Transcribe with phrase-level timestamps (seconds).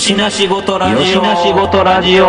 [0.00, 0.98] よしなしごとラジオ。
[0.98, 2.24] よしなしごとラジオ。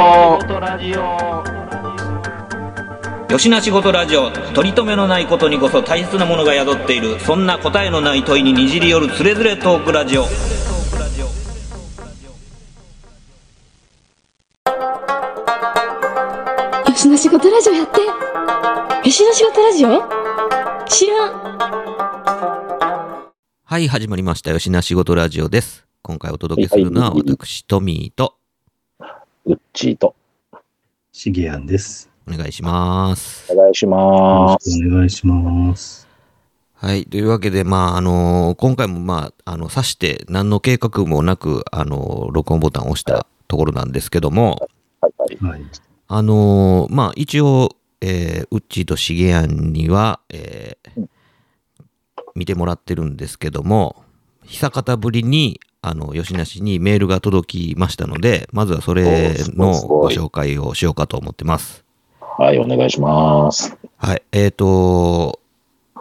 [3.32, 4.30] よしなしごとラジオ。
[4.30, 7.18] 取り留めのないことにこそ大切なものが宿っている。
[7.22, 10.24] そんな答えのない問いににじり寄るつれづれトークラジオ。
[10.24, 10.28] よ
[16.94, 18.06] しの仕事ラジオやってよ
[19.14, 20.04] しの仕事ラジオ？
[20.90, 22.11] 知らん
[23.72, 24.52] はい、始まりました。
[24.52, 25.88] よしなしごとラジオです。
[26.02, 28.36] 今回お届けするのは私、トミーと、
[29.46, 30.14] うっちーと。
[31.14, 32.10] しげやんです。
[32.28, 33.50] お願いします。
[33.50, 34.78] お願いしよます。
[34.86, 36.06] お願いします。
[36.74, 37.06] はい。
[37.06, 44.68] というわけで、まあ、あの今回も、まあ、あの、さして何の計画もなく、あの録音ボタンを押したところなんですけども、
[45.00, 45.52] はいはい。
[45.52, 45.62] はい。
[46.10, 47.70] あのまあ、一応、
[48.02, 51.08] えー、ウッチーとシゲヤンには、えー
[52.36, 54.04] 見てもらってるんですけども、
[54.46, 61.84] 久方ぶりに、あの、吉梨にメールが届きましたので、まずはそれのご紹介をしようかと思ってます。
[62.38, 63.78] はい、お願いします。
[63.98, 64.24] はい。
[64.32, 65.40] えっ、と、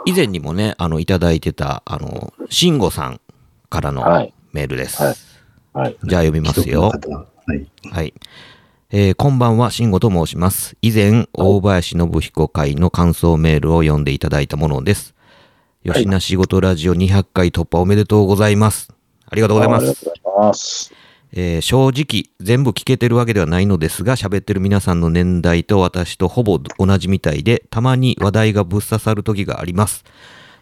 [0.07, 3.21] 以前にもね、あの、いただいてた、あの、慎吾さん
[3.69, 5.03] からのはいメールです。
[5.03, 5.15] はい
[5.73, 5.97] はい。
[6.03, 6.91] じゃあ読みますよ。
[7.47, 7.71] はい。
[7.91, 8.15] はい。
[8.91, 10.77] えーこんばんは、慎吾と申します。
[10.83, 15.15] 以前、大林信彦会の感想メールを読んでいただいたものです。
[15.83, 18.93] い吉な仕事ラジオ200回突破おめでとうございます。
[19.27, 19.83] ありがとうございます。
[19.83, 20.93] ありがとうございます。
[21.33, 30.05] えー正直、全部聞けてるわけではないのですが、喋ってる皆さんの年代と私とほぼ同じみたいで、たまに話題がぶっ刺さる時があります。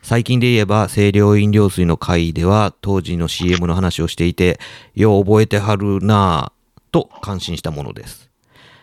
[0.03, 4.61] 最近で言えば、清涼飲料水の回では、当時の CM の話をしていて、
[4.95, 8.31] よう覚えてはるなぁ、と感心したものです。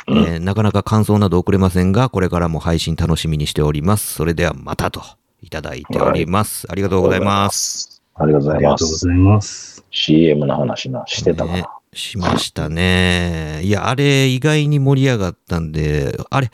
[0.10, 4.14] えーなかなか感想など送れませんが、これからも配信楽しみにしております。
[4.16, 5.02] それではまたと
[5.46, 6.66] いただいております。
[6.72, 8.02] ありがとうございます。
[8.16, 8.64] ありがとうございます。
[8.64, 9.86] ありがとうございます。
[9.92, 11.70] CM の話な、してたかねな。
[11.94, 13.62] しましたね。
[13.64, 16.50] いや、あれ意外に盛り上がったんで、あれ、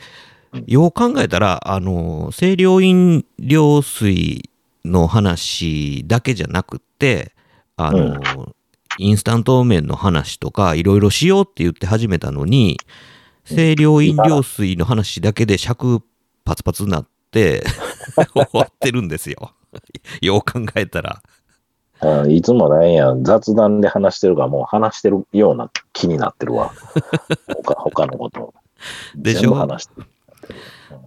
[0.66, 4.50] よう考えたら、あの、清涼飲料水
[4.84, 7.32] の話だけじゃなくって、
[7.76, 8.20] あの、
[8.98, 12.78] インスタント麺の話とか、いろいろしようって言って始めたのに、
[13.46, 16.02] 清涼飲料水の話だけで尺
[16.44, 17.64] パツパツになって、
[18.34, 19.52] 終わってるんですよ。
[20.20, 21.22] よう考えたら。
[22.02, 26.72] うんいつもなんや、雑談で話してるから、もう話してるような気になってるわ。
[27.64, 28.52] 他他のこと。
[29.14, 29.54] でしょ？
[29.54, 30.06] 話してる。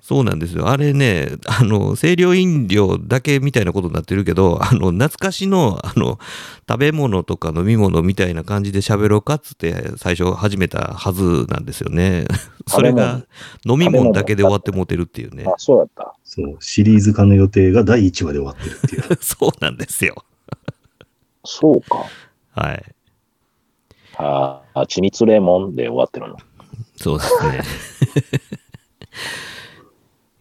[0.02, 0.70] そうなんですよ。
[0.70, 6.20] あれね、あの、清涼飲料だけみたいなことになってるけど、あの、懐かしの、あの、
[6.70, 12.26] 食べ物とか飲み物みたいな感じで喋ろうかっつって最初始めたはずなんですよね。
[12.68, 13.22] それが
[13.66, 16.16] 飲み物だけで終わってもてるっていうねあ。、そうやった。
[16.26, 19.04] そう、シリーズ化の予定が第1話で終わってるっていう。
[19.24, 20.26] そうなんですよ。
[21.46, 22.04] そうか。
[22.52, 22.84] はい。
[24.18, 26.38] ああ、緻密レモンで終わってるの。
[26.98, 27.62] そうですね。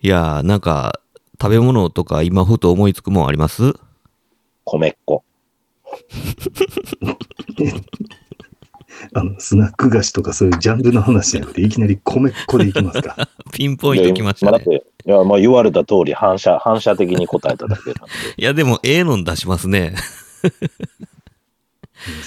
[0.02, 1.00] いやー、なんか、
[1.40, 3.74] 食べ物とか今ふと思いつくもんあります？
[4.64, 5.24] 米っ子。
[9.12, 13.16] あの、スナック菓子とかそういうジャンルの話じゃなくて、いきなり米っ子でいきますか。
[13.52, 14.64] ピンポイントきましたねいやだっ。
[14.80, 18.00] て、いや、まあ言われた通り反射、反射的に答えただけなんで。
[18.36, 19.94] いや、でも、ええのん出しますね。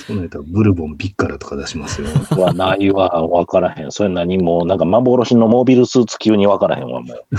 [0.08, 2.08] そうなったらブルボンビッカラとか出しますよ。
[2.36, 3.92] うわ、ないわ、わからへん。
[3.92, 7.26] それ何も、なんか幻のモービルスーツ級にわからへんわ、もう。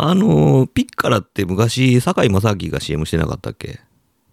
[0.00, 3.80] あのーピッカラって昔、堺正明が CM してなかったっけ？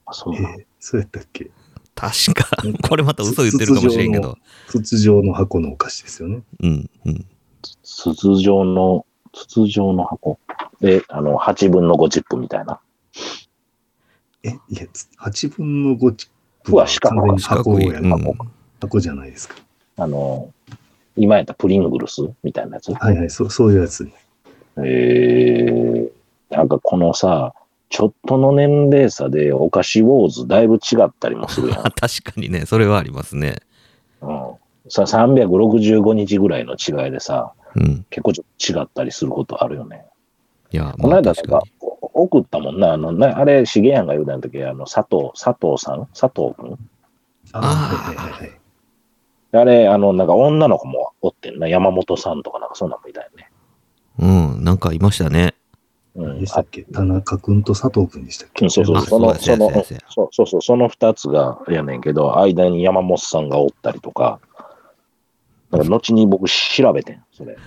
[0.06, 0.44] あそうえー
[0.80, 1.50] そうやったっけ？
[1.96, 2.50] 確か。
[2.88, 4.38] これまた嘘言ってるかもしれんけど。
[4.68, 6.42] 筒状の箱のお菓子ですよね。
[6.62, 7.26] うん、うん。
[7.84, 10.40] 筒状の、筒状の箱。
[10.82, 12.80] で、あの、8分の5チップみたいな。
[14.44, 14.86] え、いや、
[15.20, 16.30] 8分の5チッ
[16.64, 17.86] プうわ四角完全に四角い。
[17.86, 18.34] 箱や、うん。
[18.82, 19.56] 箱じゃないですか。
[19.98, 20.52] あの、
[21.16, 22.94] 今やったプリングルスみたいなやつ。
[22.94, 24.10] はいはい、そうそういうやつ。
[24.78, 26.12] えー、
[26.50, 27.54] なんかこのさ、
[27.96, 31.84] ちょっとの年齢差でお菓子ウォーズだいぶ違ったりもするやんあ。
[31.96, 33.56] 確かにね、それはありますね。
[34.22, 34.52] うん。
[34.90, 38.06] さ、365日ぐらいの違いでさ、うん。
[38.10, 40.04] 結構ちょっと違ったりすることあるよね。
[40.72, 41.62] いや、このまあ間か
[42.02, 44.60] 送ったもんな、あの、なあれ、しげやんが言うたんだけ？
[44.60, 46.06] ど、あの、佐藤、佐藤さん？
[46.08, 46.78] 佐藤くん
[47.54, 48.60] ああーはいはいはいはい。
[49.54, 53.50] あれ、あの、なんか女の子もおってんな、山本さんとかなんかそんなんもいたよね。
[54.20, 55.54] うん、なんかいましたね。
[56.16, 56.40] うん。
[56.40, 56.84] でしたっけ？
[56.84, 58.66] 田中君と佐藤君でしたっけ？
[58.66, 64.40] うんそうそうあその、その、そうやそうやそうその二つがやねんけど、間に山本さんがおったりとか、
[65.72, 67.58] だから後に僕調べてん、それ。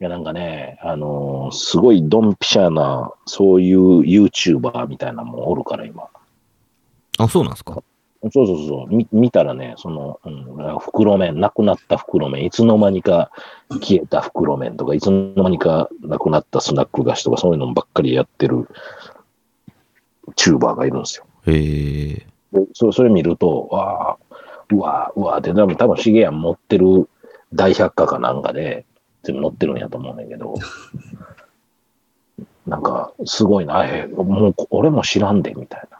[0.00, 6.08] いや、なんかね、あのーすごいドンピシャな、そういう YouTuber みたいなのもおるから、今。
[7.18, 7.82] あ、そうなんですか？
[8.22, 8.94] そうそうそう。
[8.94, 13.30] み見たらね、その、うん、袋麺、なくなった袋麺、いつの間にか
[13.80, 18.68] 消えた袋麺とか、いつの間にかなくなったスナック菓子とか、そういうのばっかりやってる
[20.36, 21.24] チューバーがいるんですよ。
[21.46, 22.26] へえ。
[22.52, 24.16] でそそれ見ると、わあ、
[24.70, 27.08] うわうわって、多分、多分、シゲヤン持ってる
[27.54, 28.84] 大百科かなんかで、
[29.22, 30.54] 全部載ってるんやと思うんだけど、
[32.66, 35.99] なんか、すごいな、え、もう、俺も知らんで、みたいな。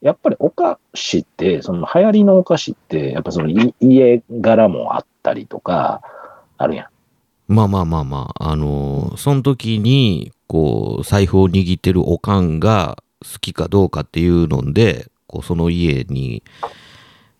[0.00, 6.02] やっぱりお菓子って、その流行りのお菓子って、やっぱそのい家柄もあったりとか、
[6.58, 6.86] あるやん。
[7.46, 16.42] まあまあまあまあ、あのーその時に、こう、財布を握ってるおかんが好きかどうかっていうので、こう、その家に、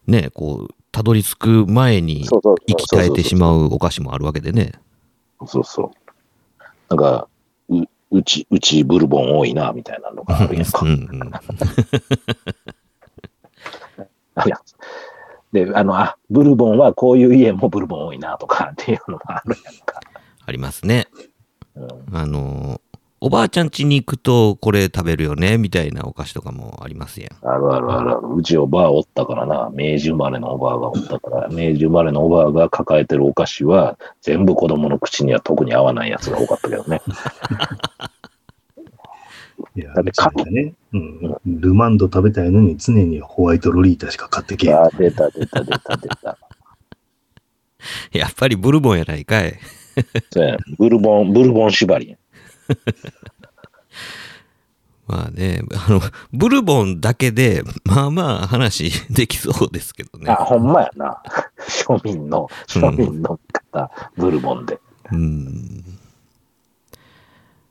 [0.07, 4.73] ね、こう、たどり着く前にそうそう生き絶えてしまうお菓子もあるわけでね。
[5.47, 5.91] そうそう。
[6.89, 7.29] なんか、
[8.15, 10.89] ううち、うちブルボン多いな、みたいなのがあるやんかう。
[10.89, 11.33] んうん
[14.37, 14.61] あるやん。
[15.53, 20.01] で、あの、あ、ブルボンはこういう家もブルボン多いなとかっていうのがあるやんか。
[20.47, 21.07] ありますね。
[21.77, 22.84] うん、あのー
[23.25, 27.31] おばあちゃん家に行くとこれ食べるよね、みたいなお菓子とかもありますやん。
[27.49, 28.29] あるあるあるある。
[28.37, 29.71] うちおばあおったからな。
[29.73, 37.01] 明治生まれのおばあがおったから、明治生まれのおばあが抱えてるお菓子は、全部子供の口には特に合わないやつが多かったけどね。
[39.75, 44.75] いや、だってうちなんかね、うん、ルマンド食べたいのに常にホワイトロリータしか買ってけえ。
[44.75, 46.37] あ、出た出た出た出た。
[48.13, 49.59] やっぱりブルボンやないかい。
[50.31, 52.19] そうやブルボン、ブルボン縛りや。
[55.07, 56.01] まあね、あの、
[56.33, 60.37] ブルボンだけで、まあまあ話できそうですけどねあ、。
[60.37, 61.23] ほんまやな。
[61.69, 64.81] 庶民の、庶民の方、ブルボンで。
[65.13, 65.85] うん。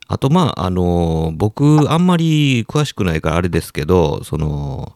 [0.06, 4.92] あと、まあ、あの、僕、あんまり詳しくないからあれですけど、その、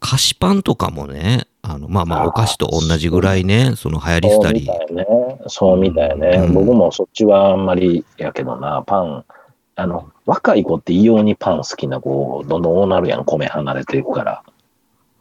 [0.00, 5.06] 菓子パンとかもね、あの、まあまあ、お菓子と同じぐらいね、その流行りしたりそうみた、いね。
[5.46, 6.46] そうみたいね。
[6.46, 9.24] うん僕もそっちはあんまりやけどな、パン、
[9.76, 14.42] あの、若い子って異様にパン好きな子、どんどん多なるやん、米離れていくから。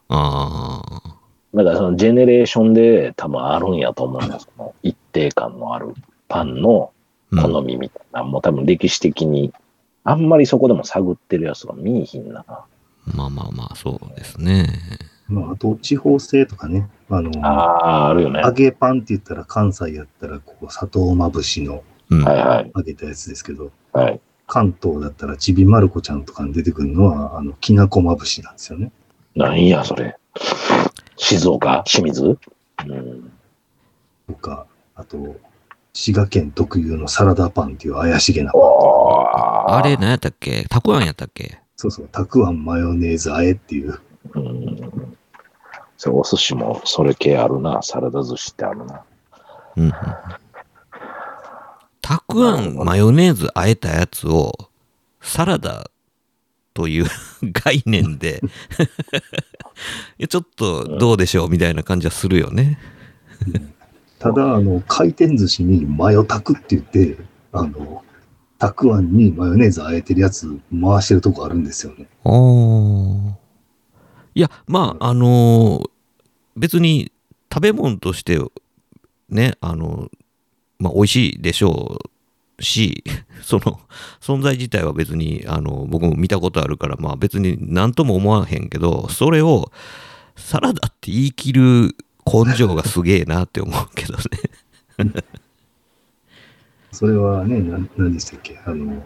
[0.09, 1.17] ああ、
[1.53, 5.93] だからそのジェネレーションで多分あるんやと思うんですその一定感のある
[6.29, 6.91] パンの
[7.31, 9.51] うん好みみたいな、もう多分歴史的に、
[10.05, 12.45] あんまりそこでも探ってるやつが見えひんな。
[13.13, 14.67] まあまあまあ、そうですね。
[15.27, 18.41] まあ、あと、地方性とかね、あの、ああ、あるよね。
[18.41, 22.23] 揚げパンって言ったら関西やったら、こう、砂糖まぶしのうん。
[22.23, 22.71] はいはい。
[22.73, 24.21] 揚げたやつですけど、はい。
[24.47, 28.91] 関東だったらちびまる子ちゃんとかに出てくるのは、あの、きなこまぶしなんですよね。
[29.35, 30.17] 何や、それ。
[31.17, 31.83] 静岡？
[31.85, 32.23] 清水？
[32.23, 33.31] うん。
[34.29, 34.65] とか、
[34.95, 35.35] あと、
[35.91, 38.61] 滋賀県特有のサラダパンっていう怪しげなパン。
[38.61, 40.63] おーあれ、何やったっけ？
[40.69, 41.59] たくあんやったっけ？
[41.75, 43.99] そうそう、たくあんマヨネーズあえっていう。
[44.33, 45.16] うん。
[45.97, 47.81] そう、お寿司もそれ系あるな。
[47.81, 49.01] サラダ寿司ってあるな。
[49.75, 49.93] うんうん。
[52.01, 54.53] たくあんマヨネーズあえたやつを
[55.19, 55.89] サラダ
[56.73, 57.05] という
[57.51, 58.41] 概念で
[60.29, 62.79] ちょっとどうでしょうみたいな感じはするよね。
[64.19, 67.17] ただ、あの、回転寿司にマヨタクって言って、
[67.51, 68.03] あの、
[68.57, 72.07] たくあんにマヨネーズあえてるやつ回してるとこあるんですよね。
[72.23, 72.29] あ
[73.33, 73.46] あ。
[74.37, 75.89] いや、まあ、あのー
[76.55, 77.11] 別に
[77.53, 78.39] 食べ物として
[79.29, 80.09] ね、あの
[80.79, 81.99] まあ、美味しいでしょ
[82.57, 83.03] うし、
[83.43, 83.79] その
[84.21, 89.71] 存在自体は別に、あの、僕も見たことあるから、まあ別に何とも思わへんけど、それを
[90.35, 94.23] サラダって言い切る根性がすげえなって思うけどね。
[96.91, 97.59] それはね、
[97.97, 98.59] 何でしたっけ？
[98.65, 99.03] あの、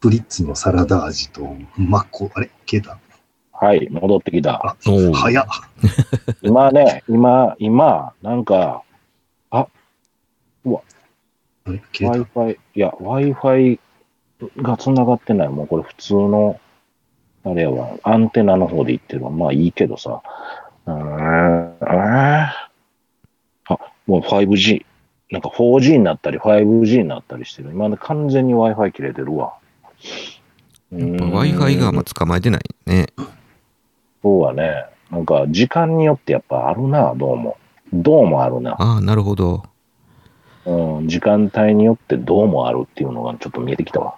[0.00, 2.50] プリッツのサラダ味とマッコ、あれ？
[2.66, 2.98] 消えた？
[3.62, 4.76] はい、戻ってきた。
[5.14, 5.46] 早っ。
[6.42, 8.82] 今ね、今、今、なんか、
[9.52, 9.68] あ
[10.64, 10.82] れ？
[11.92, 13.78] 消えた Wi-Fi、いや、Wi-Fi
[14.62, 15.48] が繋がってない。
[15.48, 16.58] もうこれ普通の、
[17.44, 19.30] あれやわ、アンテナの方で言ってるわ。
[19.30, 20.22] まあいいけどさ。
[20.86, 22.46] うーん、えー
[23.68, 23.78] あ、
[24.08, 24.84] もう 5G。
[25.30, 27.70] なんか 4G になったり 5G になったりしてる。
[27.70, 29.54] 今ね、完全に Wi-Fi 切れてるわ。
[30.92, 33.06] Wi-Fi があんま捕まえてないね。
[34.22, 37.56] そうはね、なんか時間によってやっぱあるな、どうも。
[37.92, 38.72] どうもあるな。
[38.78, 39.64] ああ、なるほど。
[40.64, 44.14] うん、時間帯によってどうもあるっていうのがちょっと見えてきたわ。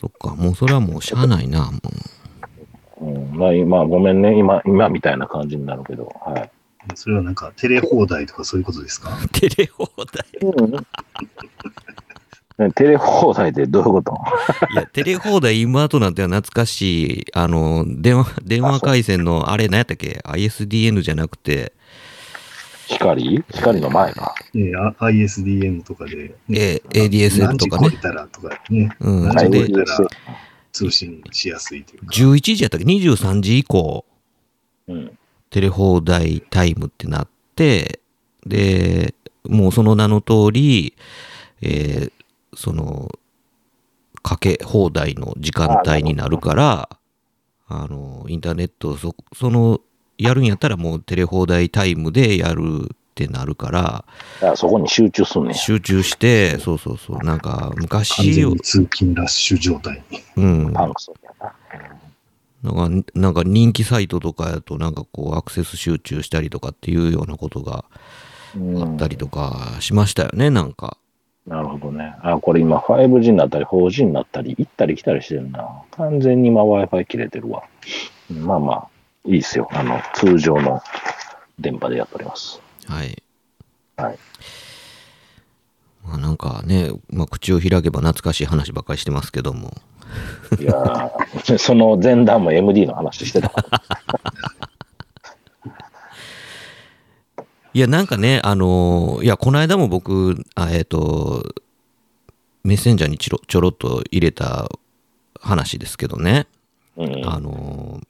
[0.00, 1.78] そっか、もうそれはもうしゃあないな、も
[3.00, 3.04] う。
[3.04, 4.38] うん、まあ、今、ごめんね。
[4.38, 6.12] 今、今みたいな感じになるけど。
[6.24, 6.50] はい。
[6.96, 9.10] それはなんかテレ放題とかそういうことですか？
[9.32, 10.26] テレ放題。
[10.40, 10.86] うん。
[12.66, 14.12] ねテレ放題でどういうこと？
[14.72, 21.72] いや、テレ放題今となんては懐かしい、あの、電話、電話回線の、あれ、何やったっけ ?ISDN じゃなくて、
[22.86, 23.42] 光？
[23.52, 24.34] 光の前か。
[24.54, 29.28] ね、あ ISDN とかで、え ADSL とかね何時超えたらとかね、うん。
[29.28, 30.08] 何時で超えたら
[30.72, 32.06] 通信しやすいというか。
[32.12, 34.04] 11時やったっけ ?23 時以降、
[34.88, 35.18] うん。
[35.50, 38.00] テレ放題タイムってなって、
[38.46, 39.14] で、
[39.44, 40.94] もうその名の通り、
[41.62, 42.12] えー
[42.54, 43.10] その、
[44.22, 46.88] かけ放題の時間帯になるから、
[47.68, 49.80] あの、インターネット、そその、
[50.18, 54.04] やるんやったらもうテレ放題タイムでやるってなるか
[54.40, 55.54] ら、そこに集中すんねん。
[55.54, 60.20] 集中して、そうそうそう、なんか完昔全、に通勤ラッシュ状態に。
[60.36, 61.52] うん、パンクすんやな。
[62.62, 67.84] なんか、なんか人気サイトとかやと、なんかこう、アクセス集中したりとかっていうようなことが
[68.54, 70.96] うんあったりとかしましたよね、なんか。
[71.46, 72.14] なるほどね。
[72.22, 75.82] あ、これ今 5G になったり 4G になったり、行ったり来たりしてるな。
[75.90, 77.64] 完全に今 Wi-Fi 切れてるわ。
[78.30, 78.88] うんまあまあ、
[79.24, 79.68] いいっすよ。
[79.72, 80.80] あの、通常の
[81.58, 82.60] 電波でやっております。
[82.86, 83.22] はい。
[83.96, 84.18] はい。
[86.04, 89.72] まあなんかね、まあ口を開けば懐かしい話ばっかりしてますけども。
[90.60, 93.82] いやーその前段も MD の話してたから。
[97.74, 101.42] いや、なんかね、あのーいや、この間も僕、あえっ、と、
[102.64, 104.68] メッセンジャーにちょろちょろっと入れた
[105.40, 106.46] 話ですけどね。
[106.96, 107.26] うん。
[107.26, 108.06] あのー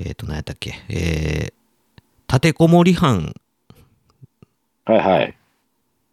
[0.00, 1.52] えっ、と、何やったっけ、えー、
[2.28, 3.34] 立てこもり犯
[4.86, 5.36] はいはい。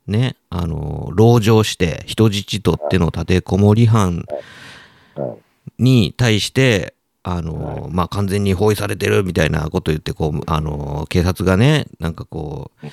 [0.07, 4.25] ね、あのー、籠城して人質取っての立てこもり犯
[5.15, 5.47] はい
[5.79, 6.93] に対して、
[7.29, 12.87] あのー、まあ、完全に包囲されてるみたいなこと言って、こう、あのー、警察がね、なんかこう、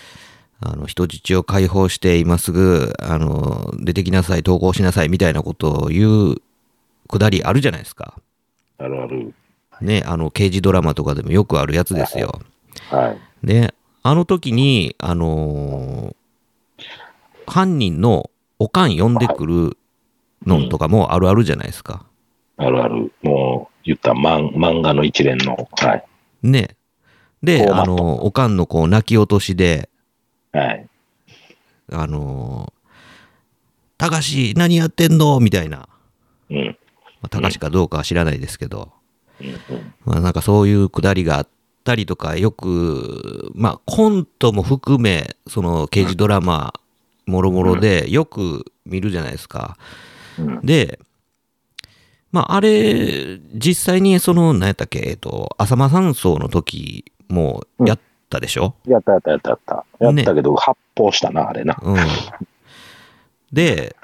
[0.60, 6.36] あの、人質を解放して、今すぐ、あのー、出てきなさい、投降しなさい、みたいなことを言う
[7.08, 8.14] くだりあるじゃないですか。
[8.78, 9.34] あるある。
[9.80, 12.40] ね、あの、刑事ドラマとかでもよくあるやつですよ。
[12.90, 13.10] は
[13.42, 13.46] い。
[13.46, 16.16] で、あの時に、あのー
[17.46, 19.76] 犯人のおかん呼んでくる
[20.46, 22.06] のとかもあるあるじゃないですか。
[22.56, 23.12] あるある。
[23.22, 25.68] もう、言った漫漫画の一連の。
[25.72, 26.04] はい。
[26.42, 26.76] ね。
[27.42, 29.90] で、あのーおかんのこう泣き落としで、
[30.52, 30.86] はい。
[31.92, 32.84] あのー
[33.96, 35.38] たかし、何やってんの？
[35.40, 35.88] みたいな。
[36.50, 36.76] うん。
[37.20, 38.92] まあたかしかどうかは知らないですけど、
[39.40, 41.48] うんうんまあ、なんかそういうくだりがあっ
[41.84, 46.74] たりとか、よく、まあコントも含め、その刑事ドラマ、
[47.26, 49.76] もろもろでよく見るじゃないですか。
[50.38, 50.98] うんで、
[52.34, 57.98] まああれ、実際にその、何やったっけ、えっと、浅間山荘の時もやっ
[58.28, 59.84] たでしょ、やったやったやったやった。
[60.00, 61.78] やったけど、発砲したな、あれな。
[61.80, 61.96] うん。
[63.52, 63.94] で、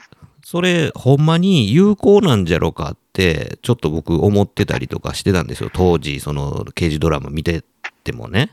[0.44, 5.70] それ、ほんまに有効なんじゃろかって、ちょっと僕思ってたりとかしてたんですよ。
[5.72, 7.64] 当時、その刑事ドラマ見て
[8.04, 8.52] てもね。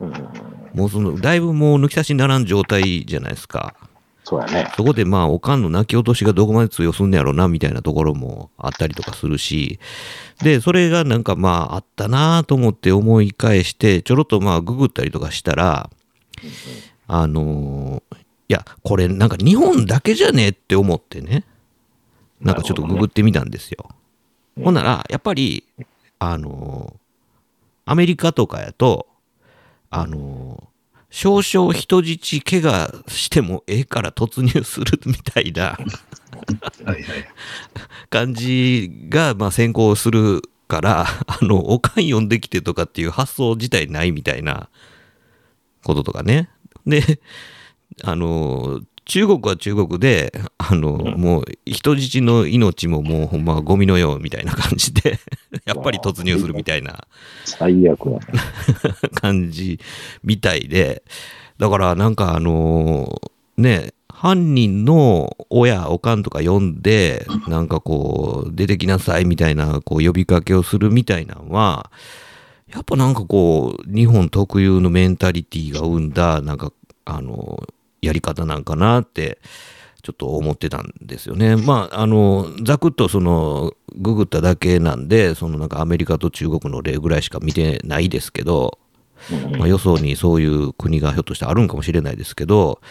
[0.00, 0.12] うん。
[0.74, 3.74] もうその、だいぶもう抜き差しにならん状態じゃないですか。
[4.24, 4.72] そうやね。
[4.76, 9.78] そこでまあ、おかんの泣き落としがどこまで通用すんねやろな、みたいなところもあったりとかするし、
[10.42, 15.90] で、それがなんかまあ、あったなと思って思い返して、ちょろっとまあ、ググったりとかしたら、
[17.06, 18.16] あのー
[18.46, 21.44] いや、これなんか日本だけじゃねえって思ってね、
[22.40, 23.88] なんかちょっとググってみたんですよ。
[24.62, 25.64] ほんなら、やっぱり、
[26.18, 27.04] あのー
[27.86, 29.06] アメリカとかやと、
[29.90, 30.63] あの
[31.14, 35.78] 少々人質怪我してもええから突入するみたいな。
[38.10, 44.68] 感じが、まあ、先行するから、あの、おかん呼んできてとかっていう発想自体ないみたいな
[45.84, 46.50] こととかね。
[46.84, 47.20] で、
[48.02, 55.18] あの、中国は中国で、あの、もう人質の命ももうほんまゴミのようみたいな感じで、
[55.66, 57.06] やっぱり突入するみたいな
[57.44, 58.20] 最悪やね。
[59.14, 59.78] 感じ
[60.22, 61.02] みたいで、
[61.58, 63.20] だからなんかあの
[63.56, 71.90] ね、犯人の親、おかんとか呼んで、なんかこう、出てきなさいみたいな、こう、呼びかけをするみたいなのは、
[72.72, 76.72] やっぱなんかこう、日本特有のメンタリティが生んだ、なんか、
[77.04, 77.64] あの、
[78.04, 79.38] やり方なんかなって、
[80.02, 81.56] ちょっと思ってたんですよね。
[81.56, 88.78] まあ、あの、ざくっとその、ググっただけなんで、そのなんかアメリカと中国の例ぐらいしか見てないですけど、
[89.32, 92.82] うんまあ、予想にそういう国がひょっとしてあるんかもしれないですけど、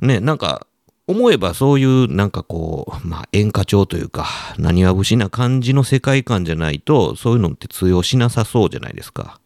[0.00, 0.66] ね、なんか、
[1.08, 4.26] 思えばそういうなんかこう、まあ演歌調というか、
[4.58, 9.40] 何わ節な感じの世界観じゃないと、そういうのって通用しなさそうじゃないですか。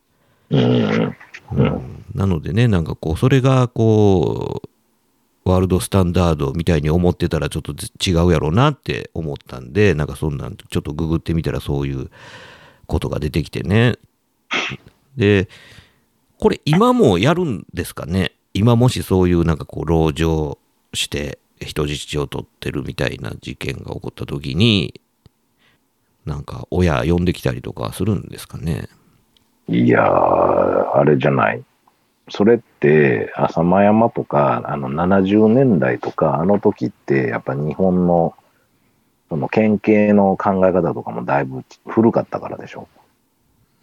[0.51, 1.17] うん。
[1.53, 4.69] うんなのでね、なんかこう、それがこう、
[5.49, 12.11] ワールドスタンダードみたいに思ってたらちょっと違うやろうなって思ったんで、なんかそんなんちょっとググってみたらそういう
[12.87, 13.95] ことが出てきてね。
[15.17, 15.49] で、
[16.41, 18.33] これ今もやるんですかね？
[18.55, 20.59] 今もしそういうなんかこう、籠城
[20.95, 25.01] して人質を取ってるみたいな事件が起こった時に、
[26.25, 28.89] なんか親呼んできたりとかするんですかね？
[29.69, 31.63] いやー、あれじゃない。
[32.29, 38.35] それって、浅間山とか、あの、70年代とか、あの時って、やっぱ日本の、
[39.29, 42.89] その県警の考え方とかもだいぶ古かったからでしょ？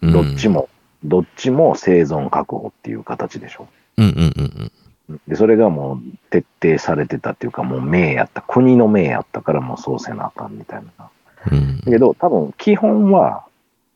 [0.02, 0.68] うんどっちも、
[1.04, 3.66] どっちも生存確保っていう形でしょ？
[3.98, 4.72] うんうんうん
[5.08, 5.20] うん。
[5.28, 5.98] で、それがもう
[6.30, 11.10] 徹底されてたっていうか、もう命やった、国の命やったからもうそうせなあかんみたいな。
[11.50, 13.44] うんだけど、多分基本は、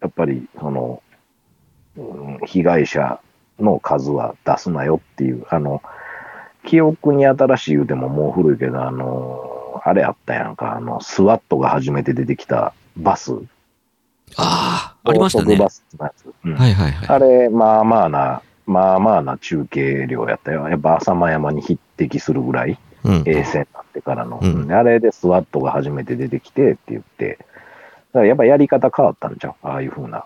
[0.01, 1.03] やっぱり、その、
[1.97, 3.21] うん被害者
[3.59, 5.83] の数は出すなよっていう、あの、
[6.65, 13.33] 記憶に新しい言うてももう古いけど、あの、あれあったやんか、あの、スワットが初めて出てきたバス。
[14.37, 15.57] ああ、ありましたね。
[15.57, 16.33] バスのやつ。
[16.45, 17.09] うんはいはいはい。
[17.09, 20.69] あれ、まあまあな、まあまあな中継量やったよ。
[20.69, 22.79] やっぱ浅間山に匹敵するぐらい。
[23.05, 29.55] うん、衛星になってからの、うんうんあれでスワットが初めて出てきてって言って、だからやっぱやり方変わったんちゃう？
[29.63, 30.25] ああいうふうな。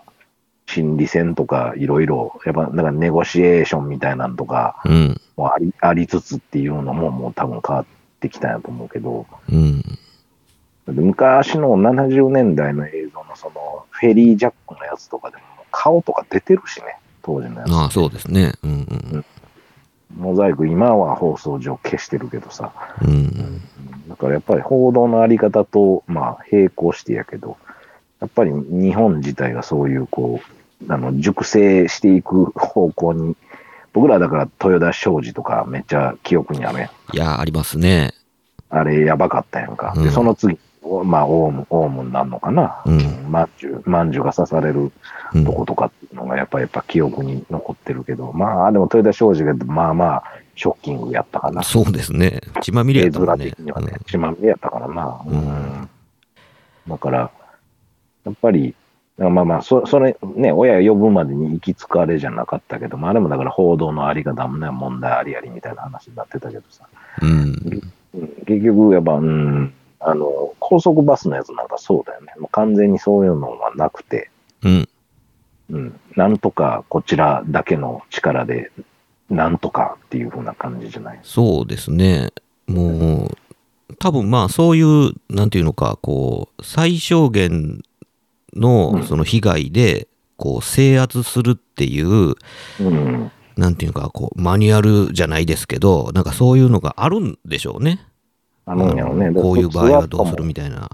[0.73, 5.21] 心理戦とかいろいろ、やっぱなんかネゴシエーションみたいなのとかうん。
[5.35, 7.85] もありありつつっていうのももう多分変わっ
[8.19, 9.81] てきたんやと思うけど、うん。
[9.81, 17.71] で昔の70年代の映像のそのフェリージャックのやつとかでも顔とか出てるしね、当時のやつ。
[17.71, 18.53] ああ、そうですね。
[18.63, 19.25] うんうん
[20.15, 23.09] モザイク今は放送上消してるけどさ、うん。
[23.09, 23.61] うん。
[24.07, 27.57] だからやっぱり報道のあり方と、まあ、並行してやけど、
[28.19, 33.35] やっぱり日本自体がそういう、こう、あの、熟成していく方向に、
[33.93, 36.89] 僕らだから豊田商事とかめっちゃ記憶にあるやん。
[37.15, 38.11] いや、ありますね。
[38.69, 39.93] あれやばかったやんか。
[39.95, 40.57] で、うんその次、
[41.05, 42.81] まあ、オウム、オウムになるのかな？
[42.85, 44.91] うんまんじゅう、まんじゅうが刺される
[45.33, 50.23] うんとことかっていうのがやっぱやっぱ記憶に残ってるけど、まあ、でも豊田商事がまあまあ、
[50.55, 51.63] ショッキングやったかな。
[51.63, 52.41] そうですね。
[52.61, 53.59] 血まみれやったもんね的。
[53.59, 55.21] にはねうん、血まみれやったからな。
[55.25, 55.89] うんうん
[56.85, 57.31] だから、
[58.25, 58.75] やっぱり、
[59.17, 66.87] まあまあ、そそれ、ね、親呼ぶまでに行き着くあれじゃなかったけど、まあ、あれもだから報道のあり方もね、問題ありありみたいな話になってたけどさ、
[67.21, 67.29] うん。
[67.31, 67.93] うん
[68.45, 72.31] 結局、やっぱ、うん、あの、高速バスのやつなんかそうだよね。
[72.39, 74.29] もう完全にそういうのはなくて、
[74.63, 74.89] うん。
[75.71, 78.71] うん、なんとかこちらだけの力で、
[79.31, 81.19] なんとかっていう風な感じじゃない？
[81.23, 82.29] そうですね。
[82.67, 83.29] も
[83.89, 87.83] う、多分まあそういう、なんていうのか、こう、最小限う
[88.55, 92.35] のんその被害で、こう、制圧するっていう、
[92.79, 93.31] うん。
[93.55, 97.99] なんていうか、こう、マニュアルじゃないですけど、なんかそういうのがあるんでしょうね。
[98.65, 99.27] あのね。
[99.27, 100.89] うんこういう場合はどうするみたいな。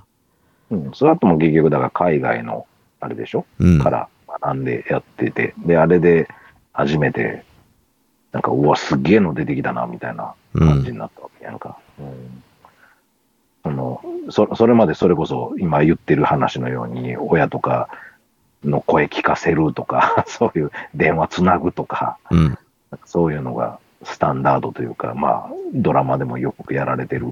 [0.71, 2.65] うん、スワットも結局、だから海外の、
[2.99, 3.79] あれでしょ、うん。
[3.79, 4.09] から
[4.41, 6.27] 学んでやってて、で、あれで
[6.73, 7.43] 初めて、
[8.31, 11.77] なんか、うわ、すげえの出てきたな、みたいな感じになったわけやんか。
[11.99, 12.43] うん
[13.63, 17.89] そのそそれまでそれこそ今言ってる話のように、親とか
[18.63, 22.57] の声聞かせるとか、 そういう電話つなぐとか、うん。
[23.05, 27.27] そういうのがスタンダードというか、まあ、ドラマでもよくやられてる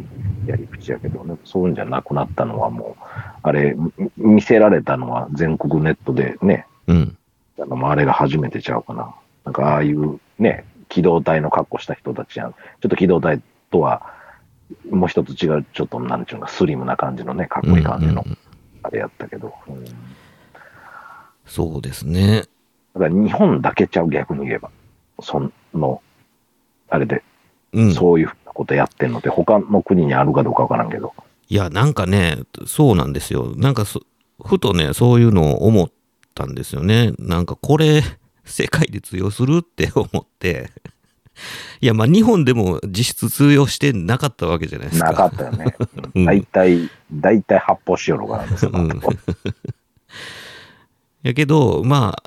[0.46, 3.04] やり口やけど、ね、そういうんじゃなくなったのはもう、
[3.42, 7.18] あれ、み見せられたのは全国ネットでね、うん。
[7.60, 9.16] あのあれが初めてちゃうかな。
[9.46, 12.52] なんかああいうね、機動隊の格好した人たちやん。
[12.52, 14.14] ちょっと機動隊とは、
[14.90, 18.26] もう一つ違う、ちょっとなんちゅうのか、スリムな感じのね、かっこいい感じの
[18.84, 19.54] あれやったけど。
[19.68, 19.86] うん
[21.48, 22.44] そうですね。
[22.94, 24.70] だから日本だけちゃう、逆に言えば。
[25.22, 26.02] その、
[26.90, 27.24] あれで、
[27.74, 27.94] うん。
[27.94, 31.14] そういうふうなことやってんのって、他の国にあるかどうかわからんけど。
[31.48, 33.54] いや、なんかね、そうなんですよ。
[33.56, 34.02] なんかそ、
[34.44, 35.92] ふとね、そういうのを思っ
[36.36, 37.14] たんですよね。
[37.18, 38.02] なんかこれ、
[38.44, 40.70] 世界で通用するって思って。
[41.82, 45.08] いや、まあ日本でも実質通用してなかったわけじゃないですか。
[45.08, 45.76] なかったよね。
[46.16, 49.14] うん大体、大体発泡しよるからね、そんなとこ
[51.24, 52.24] やけど、まあ、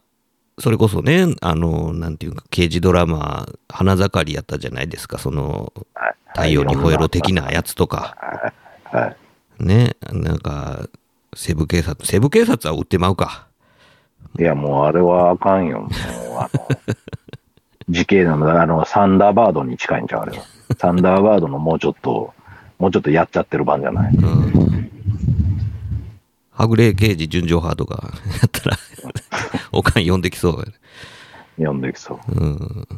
[0.59, 8.17] それこそね、あの、なんていうか、刑事ドラマ、花盛りやったじゃないですか、その、はい太陽に吠えろ的なやつとか、
[8.85, 9.15] は
[9.61, 9.65] い。
[9.65, 10.89] ね、なんか、
[11.35, 13.47] 西部警察、西部警察は売ってまうか。
[14.39, 15.81] いや、もうあれはあかんよ。
[15.81, 15.91] もう、
[16.39, 16.69] あの、
[17.91, 20.45] 時系なの、あの、サンダーバードに近いんちゃう、あれは。
[20.79, 22.33] サンダーバードのもうちょっと、
[22.79, 24.15] もうちょっとやっちゃってる版じゃない？
[24.15, 24.91] うん。
[26.53, 28.77] はぐれ刑事純情派とか やったら、
[29.73, 30.73] おかん呼んできそうやね。
[31.59, 32.33] 読んできそう。
[32.33, 32.89] うん。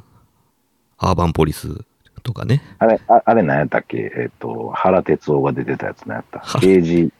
[0.99, 1.85] アーバンポリス。
[2.23, 2.63] とかね。
[2.79, 3.97] あれ、ああれ何やったっけ？
[4.17, 6.39] えっ、と、原哲夫が出てたやつ何やった？
[6.39, 7.13] 原刑事、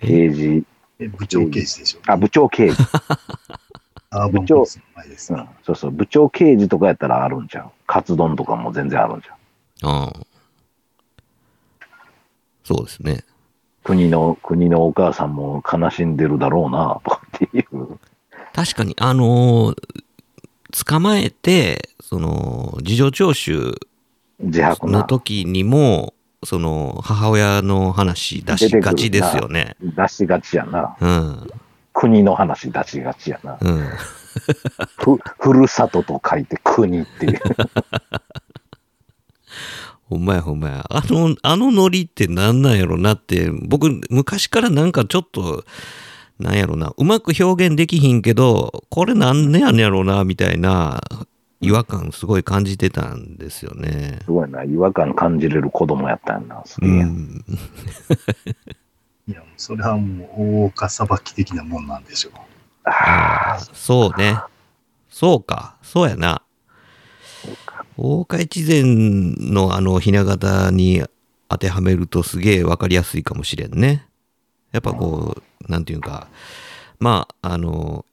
[0.00, 0.64] 刑事、
[1.00, 1.98] え部長刑事でしょ。
[2.06, 2.76] あ、部長刑事。
[4.14, 5.36] アーバンポリスの前ですう。
[5.36, 7.70] ん、そうそう、部長刑事とかやったらあるんじゃん。
[7.86, 9.90] カツ丼とかも全然あるんじゃん。
[9.90, 10.12] ああ。
[12.64, 13.24] そうですね。
[13.82, 17.98] 国の、国のお母さんも悲しんでるだろうな、とかっていう。
[18.54, 20.04] 確かに、あのー
[20.74, 23.74] 捕まえて、その、事情聴取の
[24.40, 25.04] 自白な。
[25.04, 29.76] 時にも、その、母親の話出しがちですよね。
[29.80, 30.96] 出しがちやな。
[31.00, 31.48] うん。
[31.94, 33.56] 国の話出しがちやな。
[33.60, 33.88] うん。
[34.98, 37.40] ふ、ふるさとと書いて国っていう。
[40.10, 40.84] ほんまやほんまや。
[40.90, 45.64] あの、あのノリってなんなんやろなって、僕、昔からなんかちょっと、
[46.38, 51.00] なんやろな、うまく表現できひんけど、これなんでやねんやろな、みたいな
[51.60, 54.18] 違和感すごい感じてたんですよね。
[54.24, 54.64] すごいな。
[54.64, 56.62] 違和感感じれる子供やったんやな。
[56.66, 57.44] すうげえやん。
[59.28, 59.32] ん。
[59.32, 62.32] いや、それはもう大岡裁き的なもんなんでしょう。
[62.84, 64.38] ああ、そうね。
[65.08, 65.76] そうか。
[65.82, 66.42] そうやな。
[67.96, 71.04] 大岡越前のあの、ひな形に
[71.48, 74.06] 当てはめるとすげえわかりやすいかもしれんね。
[74.72, 76.28] やっぱこう、なんていうか、
[76.98, 78.04] まあ、あの、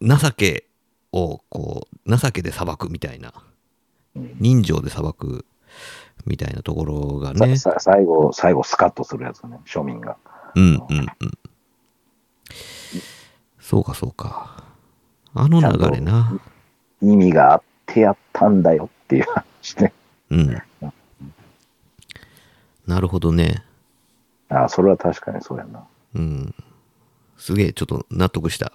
[0.00, 0.66] 情け
[1.12, 3.32] をこう、情けで裁くみたいな、
[4.14, 5.44] 人情で裁く
[6.26, 7.56] みたいなところがね。
[7.56, 9.58] 最後、最後スカッとするやつね。
[9.66, 10.16] 庶民が。
[10.54, 11.08] うんうんうん。
[13.60, 14.64] そうかそうか。
[15.34, 16.38] あの流れな。
[17.00, 19.92] 意味があってやったんだよっていう話ね。
[20.30, 20.62] うん。
[22.86, 23.62] なるほどね。
[24.48, 25.84] ああ、それは確かにそうやな。
[26.14, 26.54] うん。
[27.36, 28.72] すげえ、ちょっと納得した。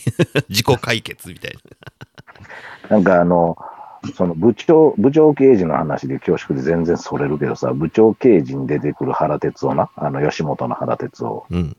[0.48, 1.56] 自己解決みたい
[2.88, 3.56] なんかあの、
[4.12, 11.58] その部長、部長刑事の話で恐縮で全然それるけどさ、部長刑事に出てくる原哲夫な、あの吉本の原哲夫、な。
[11.58, 11.76] うん。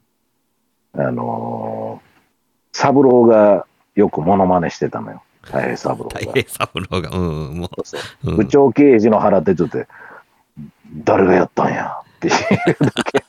[0.94, 2.16] あのー
[2.76, 5.24] 三郎がよくモノマネしてたのよ。
[5.42, 6.20] 太平三郎が。
[6.20, 7.22] 大平三郎が、う
[7.54, 8.30] ん、もそうそうう。
[8.32, 9.88] うん部長刑事の原哲夫って、
[10.94, 12.34] 誰がやったんやっていう
[12.84, 13.24] だけ。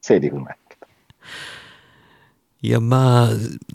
[0.00, 0.67] セリフなんやけど。
[2.60, 3.28] いや、まあ、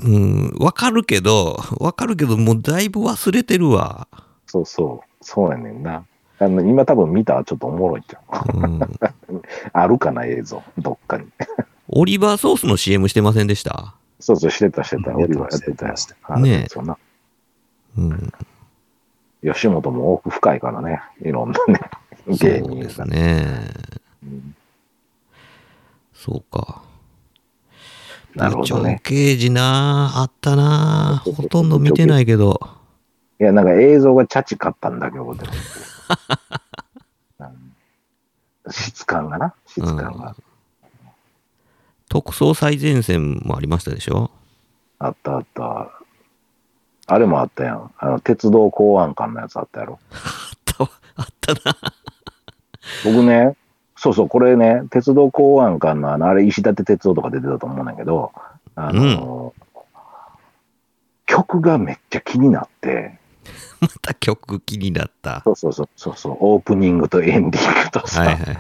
[0.04, 4.08] うん、わかるけど、わかるけど、もうだいぶ忘れてるわ。
[4.46, 6.06] そうそう、そうやねんな。
[6.40, 8.64] あの今多分見たらちょっとおもろいじゃん。
[8.64, 8.80] うん。
[9.72, 11.28] あるかな、映像、どっかに。
[11.88, 13.96] オリバーソースの CM してませんでした？
[14.20, 15.12] そうそう、してた、してた。
[15.12, 16.36] やって俺はましたやってたよやってま。
[16.36, 16.98] あねえな。
[17.98, 18.34] うん。
[19.54, 21.02] 吉本も奥深いからね。
[21.22, 21.80] いろんなね、
[22.28, 23.02] そ芸うです。
[23.06, 23.70] ね。
[24.24, 24.56] うん
[26.14, 26.82] そうか。
[28.36, 32.60] なるほどね刑事なあったなほとんど見てないけど。
[33.40, 35.36] いや、なんか映像がチャチかったんだけど、
[38.70, 40.36] 質感がな、質感が。
[42.10, 44.32] 特捜最前線もありましたでしょ？
[45.00, 45.90] あったあった。
[47.08, 47.92] あれもあったやん。
[47.98, 50.00] あの、鉄道公安官のやつあったやろ。
[50.14, 50.16] あ
[50.56, 51.76] ったわあったな。
[53.04, 53.56] 僕ね、
[54.04, 58.34] そうそう、これね、鉄道公安官のあの、あれ石立鉄道とか出てたと思うんだけど、
[58.76, 59.54] あの、
[61.26, 63.18] 曲がめっちゃ気になって、
[63.80, 65.40] また曲気になった。
[65.46, 68.58] そうそうそう、そうそう、オープニングとエンディングとさ、はいはいはい。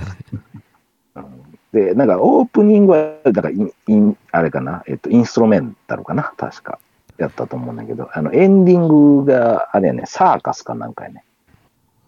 [1.74, 6.80] で、なんかオープニングは、だからイン、インあれかな、えっと、インストゥルメンタルかな、確か。
[7.18, 11.26] やったと思うんだけど、あの、エンディングが、あれやね、サーカスかなんかやね。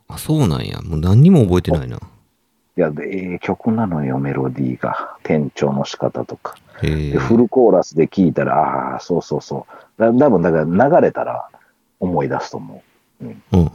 [0.07, 0.79] あ、そうなんや。
[0.81, 1.99] もう何にも覚えてないな。
[2.77, 5.17] いや、で、ええ曲なのよ、メロディーが。
[5.23, 6.55] 転調の仕方とか。
[6.81, 7.17] で、。
[7.17, 9.65] フルコーラスで聞いたら、ああ、そうそうそ
[9.97, 10.01] う。
[10.01, 11.49] だ多分、だから流れたら
[11.99, 12.83] 思い出すと思
[13.21, 13.71] うんうん。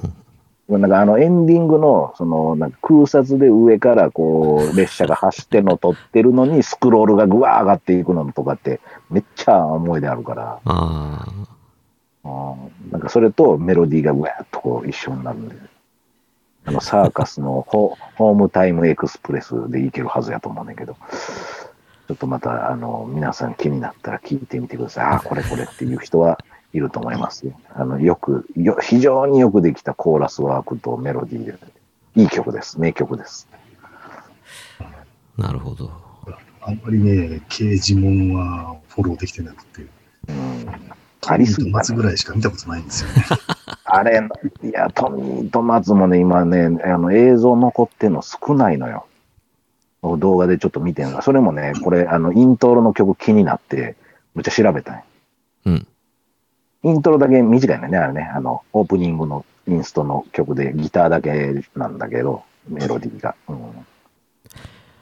[0.68, 0.78] う。
[0.78, 11.26] なんかあのエンディングの、その、なんか空撮で上からこう、列車が走ってるの撮ってるのに、スクロールがぐわー上がっていくのとかって、めっちゃ思い出あるから、ああ。
[11.32, 11.60] うん
[12.90, 15.56] なんかそれとメロディーがぐわーっとこう一緒になるんで。
[16.70, 25.04] あの、サーカスのホホームタイムエクスプレスでいけるはずやと思うねんだけど、ちょっとまた、あの、皆さん気になったら聞いてみてください。
[25.04, 26.38] ああ、これこれっていう人は
[26.72, 27.59] いると思いますよ。
[27.74, 31.59] あの、よく、よ非常によくできたコーラスワークとメロディーで、
[32.14, 32.80] いい曲です。
[32.80, 33.48] 名曲です。
[35.37, 35.90] なるほど。
[36.62, 39.87] あんまりね、刑事もんはフォローできてなくて、
[40.28, 40.66] うん。
[41.26, 43.24] ありすぎた、松ぐらいしか見たことないんですよね。
[43.92, 44.20] あれ、
[44.62, 49.07] いや、トミーと松もね、今ね、あの映像残ってんの少ないのよ。
[50.03, 53.96] 動画でちょっと見てんが、それもね、これ、あの、イントロの曲気になって、
[54.35, 55.03] むっちゃ調べたんよ
[55.66, 55.87] うん。
[56.85, 63.35] イントロだけ短いのね、あれね、あの、オープニングのインストの曲でギターだけなんだけど、メロディーが。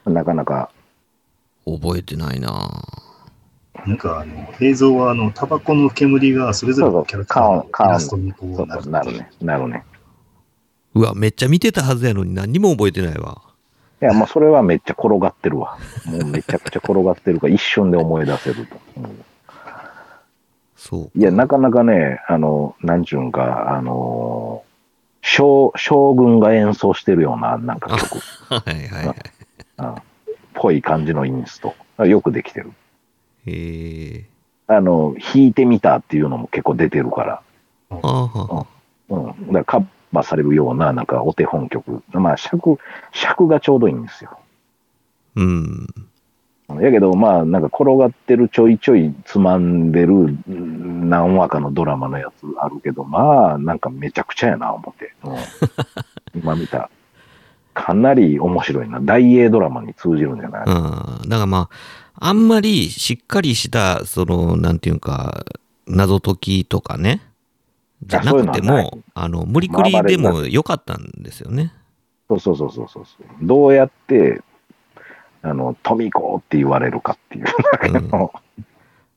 [0.07, 0.70] うん、なかなか、
[1.64, 2.70] 覚えてないな
[3.86, 9.30] なんかあの映像はあのタバコの煙がそれぞれのキャラクターのイラストにこそううなるなるね。
[9.40, 9.84] なるね。
[10.94, 13.42] うわ、めっちゃ見てたはずやのに何にも覚えてないわ。
[14.00, 15.78] いや、まあ、それはめっちゃ転がってるわ。
[16.06, 18.76] もうめちゃくちゃ転がってるから、一瞬で思い出せると。
[18.96, 19.24] うん
[20.76, 21.18] そう。
[21.18, 24.68] いや、なかなかね、あの、なんちゅうんか、あのー
[25.20, 29.16] 将、将軍が演奏してるような、なんか曲、 はいはいはい。
[29.78, 29.94] うん
[30.58, 31.74] ぽい感じのインスト。
[32.04, 32.72] よくできてる。
[34.66, 37.42] あの、弾いてみたっていうのも結構出てるから、
[37.90, 38.00] うん。
[38.00, 38.04] だ
[39.37, 42.02] からカッバーされるような、なんかお手本曲。
[42.11, 42.78] まあ、尺、
[43.12, 44.38] 尺がちょうどいいんですよ。
[45.37, 45.87] うん。
[46.80, 55.14] やけど、まあ、なんか転がってるちょいちょいつまんでるうん何話かのドラマのやつあるけど、まあ、なんかめちゃくちゃやな、思って。
[55.24, 55.37] うん
[56.40, 56.90] 今見た。
[57.72, 58.98] かなり面白いな。
[59.00, 60.70] 大英ドラマに通じるんじゃない、う
[61.26, 61.28] ん。
[61.28, 61.68] だからまあ、
[62.20, 65.44] あんまりしっかりした、その、なんていうか、
[65.87, 67.22] 謎解きとかね、
[68.04, 71.72] じゃなくても、あの、無理くりでもよかったんですよね。
[72.28, 73.46] そうそうそうそうそうそう。
[73.46, 74.42] どうやって、
[75.42, 78.33] あの、富子って言われるかっていうだけの、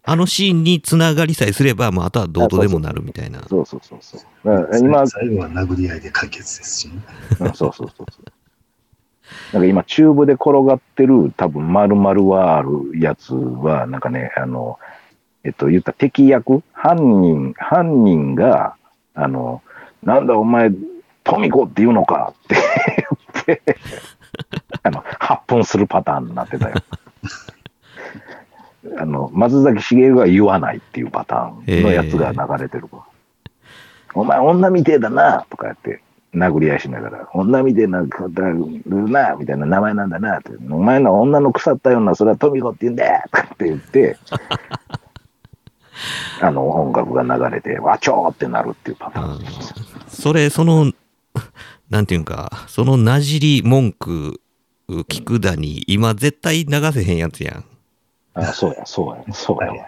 [0.04, 3.42] あのシーンにつながりさえすれば、まあ、あとはどうとでもなるみたいな。
[3.50, 4.80] そうそうそうそう。
[4.80, 6.94] 今、最後は殴り合いで解決ですしね。
[7.40, 8.41] うんそうそうそうそう。
[9.54, 14.80] なんか今、チューブで転がってる、多分丸々はあるやつは、なんかね、あの、
[15.44, 18.76] えっと、言った敵役、犯人、犯人が、
[19.14, 19.62] あの、
[20.04, 20.72] なんだお前、
[21.24, 22.34] 富子って言うのか？
[22.46, 22.56] って
[23.46, 23.62] 言って、
[24.84, 26.76] あの、発奮するパターンになってたよ。
[28.98, 33.04] あの、松崎しげるが言わないっていうパターンのやつが流れてるわ。
[34.14, 36.02] お前女みてえだなとかやって、
[36.34, 44.18] 殴り合いしながら、女みてえな方るなみたいな名前なんだなって、お前の女の腐ったような、それは富子って言うんだよとかって言って、
[46.42, 49.40] あの、音楽が流れて、わちょーってなるっていうパターン。
[50.08, 50.92] それ、その、
[51.90, 54.40] なんていうんか、そのなじり文句、
[54.88, 57.64] 聞くだに、今絶対流せへんやつやん。
[58.34, 59.86] あ、そうや、そうや、そうやわ。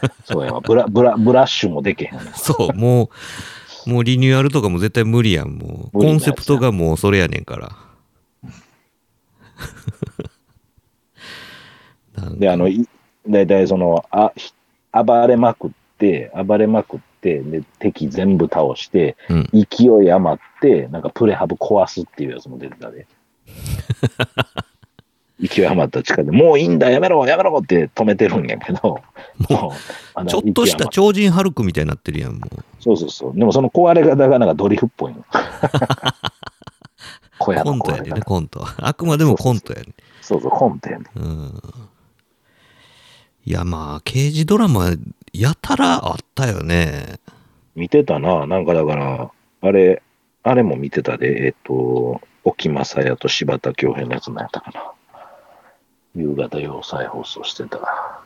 [0.24, 0.60] そうやわ。
[0.60, 2.18] ブラ、ブラ、ブラッシュもできへん。
[2.34, 3.08] そう、もう、
[3.88, 5.98] もうリニューアルとかも絶対無理やん、もう。
[5.98, 7.74] コンセプトがもうそれやねんから。
[12.36, 12.86] で、あの、い
[13.26, 14.52] 大体その、あ、ひ
[14.92, 23.06] 暴れまくって、暴れまくって、で、敵全部倒して、うん勢い余って、なんかプレハブ壊すっていうやつも出てたで。
[25.40, 29.00] 勢い余った力で、もういいんだ、やめろ、やめろって止めてるんやけど、
[29.48, 29.72] も
[30.16, 32.64] う、 ちょっとした超人ハルクみたいになってるやん、もう。
[32.80, 33.38] そうそうそう。
[33.38, 35.24] でもその壊れ方がなんかドリフっぽいの。
[37.38, 38.20] コのントやでね。
[38.22, 38.66] コント。
[38.78, 39.94] あくまでもコントやね。
[40.20, 41.04] そうそう、コントやね。
[41.14, 41.62] うん。
[43.44, 44.90] いや、まあ、刑事ドラマ、
[45.32, 47.20] やたらあったよね。
[47.76, 48.46] 見てたな。
[48.46, 50.02] なんかだから、あれ、
[50.42, 54.92] あれも見てたで、えっと、沖正也と柴田恭平のやつなんやったかな。
[56.18, 58.22] 夕方要塞放送してた。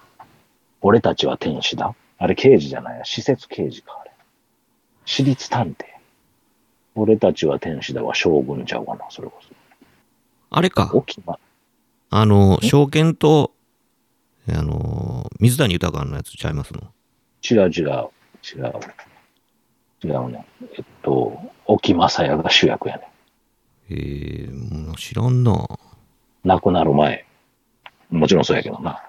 [0.80, 1.94] 俺たちは天使だ。
[2.18, 3.04] あれ刑事じゃないや。
[3.04, 4.10] 施設刑事か、あれ。
[5.04, 5.84] 私立探偵。
[6.94, 9.34] 俺たちは天使だは将軍ちゃうかな、それこ
[10.50, 10.92] あれか
[12.10, 13.52] あの、証券と、
[14.48, 16.80] あの、水谷豊のやつちゃいますの？
[17.50, 18.10] 違う違う。
[18.44, 18.72] 違う。
[20.04, 20.44] 違うね。
[20.76, 23.08] えっと、沖正也が主役やね。
[23.90, 25.66] ええもう知らんな。
[26.44, 27.24] 亡くなる前。
[28.12, 29.02] もちろんそうやけどな。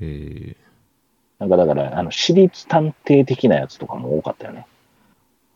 [0.00, 0.64] ええ
[1.38, 4.66] なんかだから、あの、私立探偵的なやつとかも多かったよね。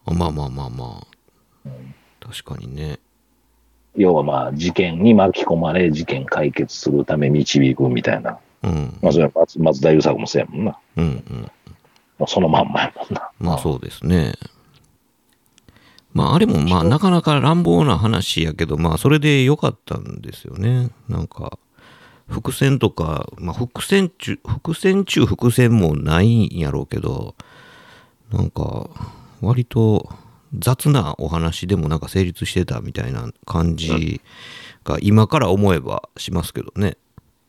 [0.07, 1.07] あまあまあまあまあ。
[2.20, 2.98] 確かにね。
[3.96, 8.38] 要はまあ、事件に巻き込まれ、事件解決するため導くみたいな。
[8.62, 8.98] うん。
[9.01, 10.79] まあ、それは松松田優作もそうやもんな。
[10.96, 11.51] うんうん。
[12.18, 13.31] もうそのまんまやもんな。
[13.38, 14.35] まあそうですね。
[16.12, 20.90] まああれもまあなかなか乱暴な話やけど、まあそれで良かったんですよね。
[21.09, 21.59] なんか、
[22.28, 27.34] 伏線とか、まあ伏線中、伏線中伏線もないんやろうけど、
[28.30, 28.90] なんか、
[29.40, 30.08] 割と
[30.56, 34.20] 雑なお話でもなんか成立してたみたいな感じ
[34.84, 36.96] が今から思えばしますけどね。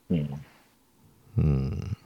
[0.10, 0.30] うん。
[1.38, 1.98] うん。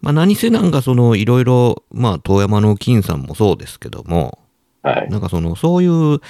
[0.00, 4.38] まあ何せなんかそのいろいろ、まあ遠山の金さんもそうですけども、
[4.82, 5.08] はい。
[5.10, 6.20] なんかそのそういう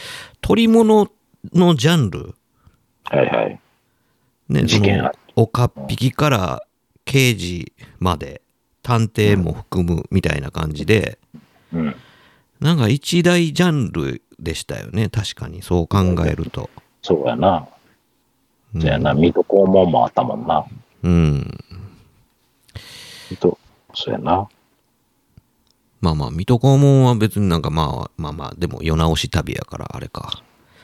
[0.40, 1.10] 取り物
[1.52, 2.34] のジャンル、
[3.04, 3.60] はいはい。
[4.48, 6.62] ね、事件あ岡っ引きから
[7.04, 8.42] 刑事まで
[8.83, 11.18] 探偵も含むみたいな感じで、
[11.72, 11.96] うん。
[12.61, 15.09] なんか一大ジャンルでしたよね。
[15.09, 16.70] 確かに、そう考えると。
[17.02, 17.66] そうやな。
[18.74, 19.14] うんそうやな。
[19.14, 20.64] 水戸黄門もあったもんな。
[21.04, 21.59] うん。
[23.30, 23.59] 水戸、
[23.94, 24.48] そうやな。
[26.00, 30.42] まあまあ、水戸黄門は別になんかまあまあまあ、でも世直し旅やから、あれか。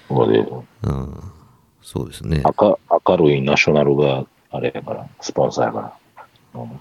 [0.08, 1.22] ここでうん。
[1.92, 2.44] そうですね。
[2.60, 5.92] 明明るいナショナルがあれやから、スポンサーやから。
[6.54, 6.80] うん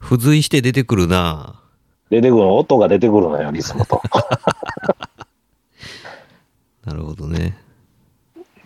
[0.00, 1.60] 付随して出てくるな
[2.08, 4.00] 出てくるの、音が出てくるのよ、リズムと。
[6.86, 7.58] なるほどね。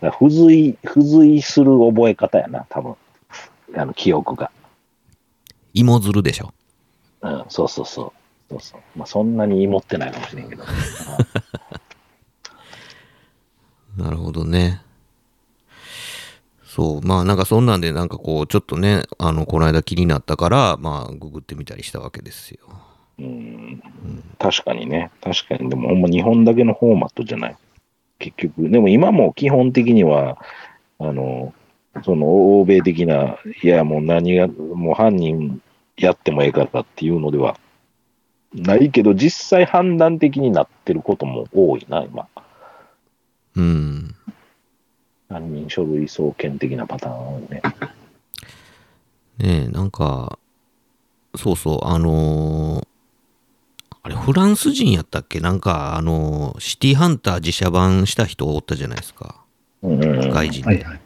[0.01, 2.95] 付随、付随する覚え方やな、多分。
[3.75, 4.51] あの、記憶が。
[5.73, 6.53] 芋づるでしょ。
[7.21, 8.11] うん、そうそうそう。
[8.51, 8.81] そうそう。
[8.95, 10.63] まあ、そんなに持ってないかもしれんけど。
[13.97, 14.81] なるほどね。
[16.63, 17.01] そう。
[17.01, 22.59] まあなんかそんなんでなんかこう、ちょっとね、あの、この間気になったから、まあ、ググってみたりしたわけですよ。
[23.19, 23.83] うん、
[24.39, 25.11] 確かにね。
[25.21, 25.69] 確かに。
[25.69, 27.57] でも、ほんま日本だけのフォーマットじゃない。
[28.19, 28.69] 結局。
[28.69, 30.37] でも今も基本的には、
[30.97, 31.53] あの、
[32.03, 35.61] その欧米的な、いや、もう何が、もう犯人
[35.97, 37.59] やってもええからっていうのでは
[38.53, 42.27] ないけど、実際判断的になってることも多いな、今。
[43.55, 44.15] うん。
[45.29, 47.61] 犯人書類送検的なパターンね。
[49.37, 50.37] ねえ、なんか、
[51.35, 52.87] そうそう、あのー
[54.03, 55.39] あれ、フランス人やったっけ？
[55.39, 59.35] なんか、あのーシティハンター自社版した人おったじゃないですか。
[59.83, 60.67] 外人で。
[60.67, 61.01] はいはい。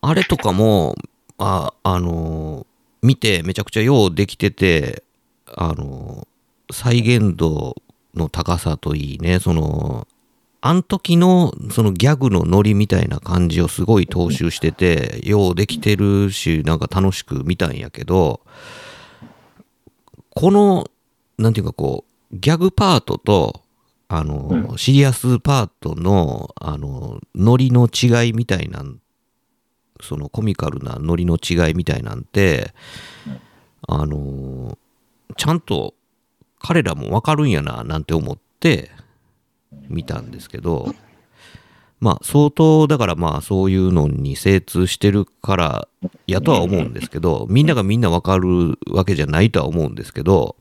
[0.00, 0.96] あれとかも、
[1.38, 2.66] あ、あのー
[3.02, 5.02] 見てめちゃくちゃようできてて、
[5.46, 7.76] あのー再現度
[8.14, 10.08] の高さといいね、その、
[10.62, 18.40] あん時のそのギャグのノリみたいな感じをすごい踏襲してて、ようできてるし、なんか楽しく見たんやけど、
[20.30, 20.88] この、
[21.36, 23.60] なんていうかこう、ギャグパートと、
[24.08, 29.02] あの、シリアスパートの、あの、ノリの違いみたいなん
[30.02, 32.74] そのコミカルなノリの違いみたいなんて、
[33.88, 34.76] あの
[35.36, 35.94] ちゃんと
[36.60, 38.90] 彼らもわかるんやななんて思って
[39.88, 40.94] 見たんですけど
[42.00, 45.88] まあ相当だからまあそういうのに精通してるから
[46.26, 50.56] やとは思うんですけどみんながみんなわかるわけじゃないとは思うんですけど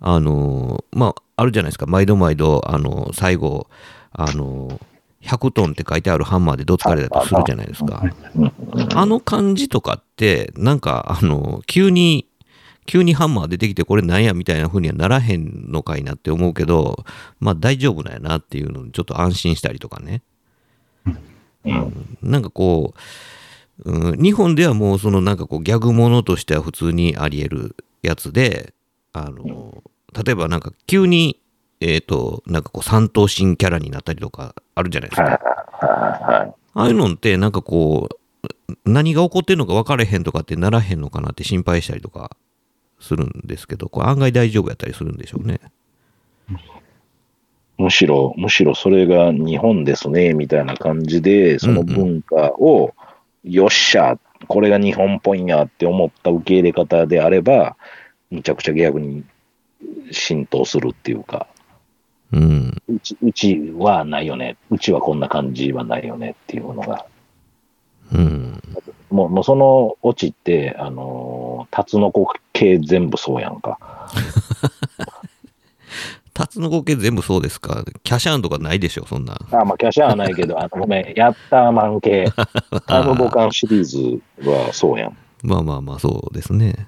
[0.00, 3.68] あのまああるじゃないですか毎度毎度あの最後
[4.12, 4.80] あの
[5.22, 8.02] 100トンって書いてあるハンマーでどつかれたとするじゃないですか。
[8.94, 12.26] あの感じとかって、なんか、あの、急に、
[12.86, 17.04] 急にハンマー出てきてこれなんやみたいな風にはならへんのかいなって思うけど、
[17.40, 20.22] まあ大丈夫なんやなっていうのにちょっと安心したりとかね。
[21.64, 22.94] うんなんかこ
[23.84, 28.74] う、うん、日本ではもうそのなんかこうギャグものとしては普通にあり得るやつで、
[29.12, 31.40] あの、例えばなんか急に、
[31.80, 35.40] えっ、と、なんかこう三頭身キャラになったりとかあるじゃないですか。
[35.80, 38.18] ああいうのって、なんかこう、
[38.84, 42.36] 何が起こってるのか分かれへんとかってならへんのかなって心配したりとか
[43.02, 45.60] するんですけど、これ案外大丈夫やったりするんでしょうね。
[47.78, 52.94] むしろ、むしろそれが日本ですね、みたいな感じで、その文化を、
[53.44, 57.76] よっしゃ、これが日本っぽいんやって思った受け入れ方であれば、
[58.30, 59.24] むちゃくちゃ逆に
[60.12, 61.48] 浸透するっていうか、
[62.32, 62.82] うん。
[62.88, 67.06] うちうちはないよね、うちはこんな感じはないよねっていうのが、
[68.12, 68.62] うん。
[69.12, 73.78] もうもうそのオチって、あのー、タツノコ系全部そうやんか。
[76.34, 77.84] タツノコ系全部そうですか？
[78.02, 79.38] キャシャーンとかないでしょ、そんな。
[79.52, 82.26] あ、まあ、キャシャーはないけど、 あのごめん、ヤッターマン系、
[82.88, 85.16] タムボカンシリーズはそうやん。
[85.42, 86.86] まあまあまあ、そうですね。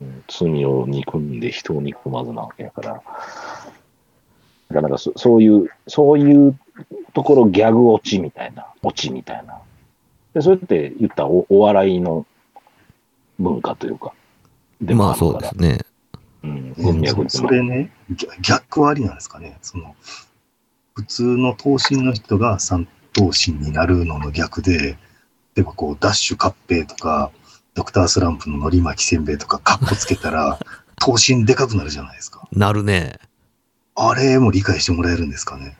[0.00, 2.92] うん罪を憎んで人を憎まずなわけやから。
[2.92, 3.02] だか
[4.70, 6.56] らなんかそそういう、そういう
[7.14, 9.58] ところギャグ落ちみたいな、落ちみたいな。
[10.36, 12.26] で、それって言ったらおお笑いの
[13.38, 14.12] 文化というか。
[14.82, 15.78] でもまあそうですね。
[16.42, 16.74] うん、
[17.26, 19.56] そそれね、逆逆はありなんですかね。
[19.62, 19.96] その、
[20.94, 24.96] 普通の頭身の人が三頭身になるのの逆で、例
[25.60, 27.30] えばこう、ダッシュカッペイとか、
[27.72, 30.58] ドクタースランプののり巻きせんべいとか、カッコつけたら、
[31.00, 32.46] 頭身でかくなるじゃないですか。
[32.52, 33.18] なるね。
[33.94, 35.78] あれも理解してもらえるんですかね。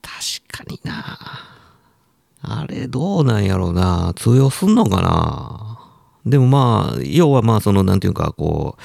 [0.00, 1.57] 確かにな。
[2.42, 4.12] あれ、どうなんやろうな。
[4.16, 5.78] 通用すんのかな。
[6.24, 8.82] でもまあ、要はまあ、その、なんていうか、こう、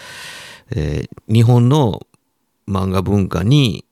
[0.76, 2.02] えー日本の
[2.68, 3.86] 漫画文化に、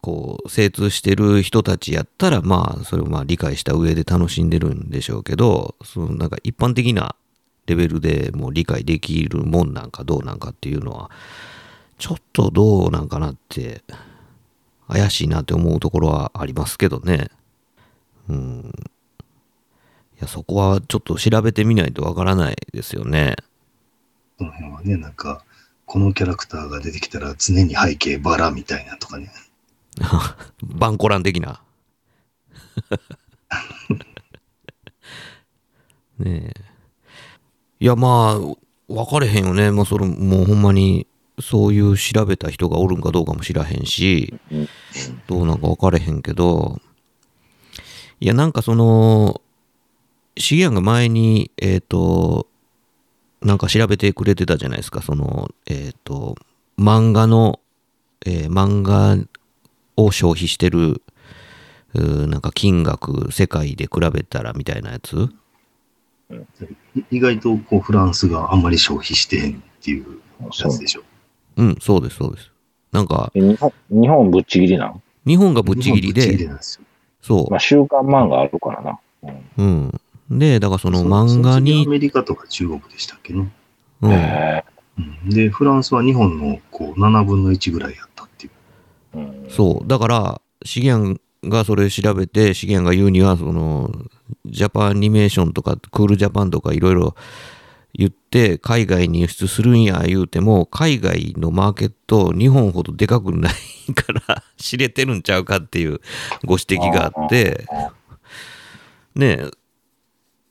[0.00, 7.16] こう、精通してる人たちやったら、まあ、それをまあ理解した上で楽しんでるんでしょうけど、そのなんか一般的な
[7.66, 11.10] レベルでもう理解できるもんなんかどうなんかっていうのは、
[11.98, 13.82] ちょっとどうなんかなって、
[14.88, 17.28] 怪しいなって思うところはありますけどね。
[18.28, 18.72] うん。
[20.18, 23.36] いや、そこはちょっと調べてみないとわからないですよね。
[24.36, 25.44] その辺はね、なんか、
[25.86, 29.30] このキャラクターが出てきたら常に背景バラみたいなとかね。
[30.62, 31.62] バンコラン的な。
[36.18, 36.60] ねえ。
[37.78, 38.38] いや、まあ、
[38.88, 39.70] 分かれへんよね。
[39.70, 41.06] まあ、それ、もうほんまに、
[41.40, 44.34] そういう調べた人がおるんかどうかも知らへんし、
[45.28, 46.80] どうなんか分かれへんけど、
[48.20, 49.40] いや、なんかその、
[50.38, 52.46] シゲアンが前に、えっ、と、
[53.42, 56.36] なんか調べてくれてたじゃないですか、その、えっ、と、
[56.78, 57.60] 漫画の、
[58.26, 59.16] えー漫画
[59.96, 61.02] を消費してる、
[61.94, 65.28] うーなんか金額、世界で比べたらみたいなやつ
[66.94, 71.02] い意外とこうフランスがあんまり消費してへんっていうやつでしょ。
[71.56, 72.52] うん、そうです、そうです。
[72.92, 75.02] なんか、え日本、日本ぶっちぎりなん？
[75.26, 76.48] 日本がぶっちぎりで、で。
[77.20, 78.98] そまあ、週刊漫画あるからな。
[79.24, 79.42] うんう。
[79.56, 80.00] うん。
[80.30, 83.52] で、だからその漫画そっちでアに、メリカとか中国でしたっけね。
[84.02, 88.52] うん、で、フランスは日本のこう7分の1ぐらいやったっていう。
[89.14, 89.50] えうん。
[89.50, 89.88] そう。
[89.88, 93.90] だから、シゲアンがそれ調べて、シゲアンが言うには、その、
[94.44, 97.14] ジャパンアニメーションとか、クールジャパンとかいろいろ
[97.94, 106.00] 言って、海外に輸出するんや言うても、海外のマーケット、日本ほどでかくないから、知れてるんちゃうかっていう
[106.44, 107.66] ご指摘があって、
[109.14, 109.38] ね。
[109.40, 109.50] え、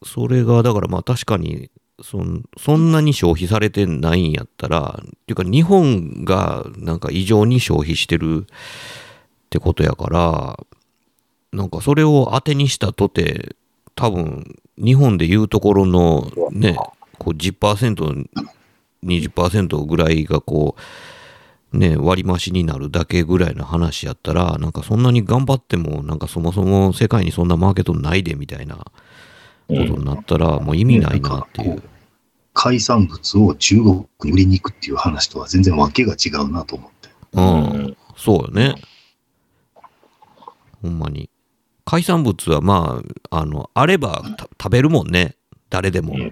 [0.03, 1.69] それが、だからまあ確かに、
[2.03, 10.59] そんそんなに消費されてないんやったら、っていうか日本がなんか異常に消費してるってことやから、
[11.51, 13.55] なんかそれを当てにしたとて、
[13.95, 16.77] 多分日本でいうところのね、
[17.17, 18.29] こう10%、
[19.03, 20.75] 20%ぐらいがこ
[21.73, 28.85] う、ね、割増しになるだけぐらいの話やったら、なんかそんなに頑張っても、なんかそもそも世界にそんなマーケットないでみたいな
[29.67, 31.81] ことになったら、もう意味ないなっていう。
[32.53, 37.09] 海産物を中国に売りに行くっていう話とは全然わけが違うなと思って。
[37.33, 38.75] うん、そうよね。
[40.81, 41.29] ほんまに。
[41.85, 45.35] 海産物はまあ、あの、あればた食べるもんね。
[45.69, 46.15] 誰でも。
[46.15, 46.31] 例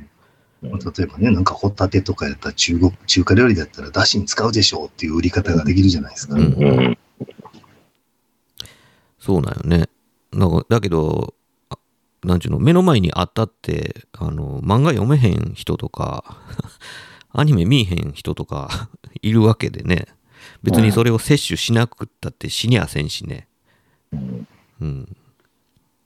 [1.04, 6.36] えばね、なんかホタテとかやったら中国、中華料理だったらだしに使うでしょうっていう売り方ができるじゃないですか。
[6.36, 6.46] うんう
[6.90, 6.98] ん。
[9.20, 9.90] そうなんよね。
[10.34, 11.45] なんかだけど、あ
[12.26, 16.38] なんちゅうの、目の前にあったって、あの、漫画読めへん人とか、
[17.32, 18.90] アニメ見えへん人とか
[19.22, 20.08] いるわけでね。
[20.64, 23.48] 別にそれを摂取しなくったって死にゃせんしね。
[24.12, 24.48] うん
[24.82, 25.04] うん。
[25.04, 25.16] っ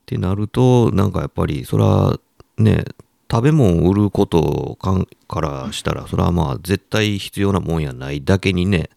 [0.06, 2.18] てなると、なんかやっぱり、そら、
[2.58, 2.84] ね、
[3.30, 8.90] 食べ物を売ることかんからしたら、それはまあ絶対必要なもんやないだけにね、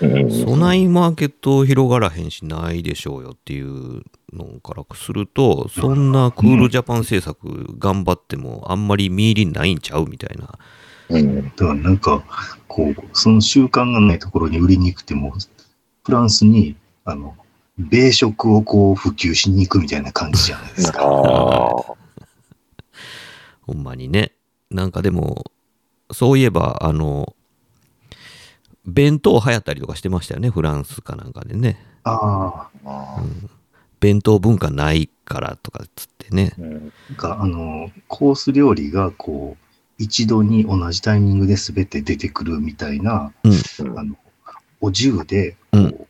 [0.00, 4.02] うんそないマーケット広がらへんしないでしょうよっていう
[4.32, 10.58] のからすると、そんなクールジャパン政策頑張ってもあんまり見入りないんちゃうみたいな。
[11.10, 12.22] うんだからなんか、
[12.66, 15.32] こう、その習慣がないところに売りに行くても、
[16.04, 17.34] フランスに、あの、
[17.78, 21.00] 米食をこう普及しに行くみたいな感じじゃないですか。
[23.62, 24.32] ほんまにね。
[24.70, 25.50] なんかでも、
[26.12, 27.34] そういえば、あの、
[28.84, 31.78] 弁当流行ったりとかしてましたよね、フランスかなんかでね。
[32.04, 33.22] ああ、あ
[34.00, 36.54] 弁当文化ないからとかっつってね。
[36.58, 39.64] ーうんなんかあの、コース料理がこう、
[39.98, 44.16] 一度に同じタイミングで全て出てくるみたいな、うんあの、
[44.80, 46.06] お重で、こうんう、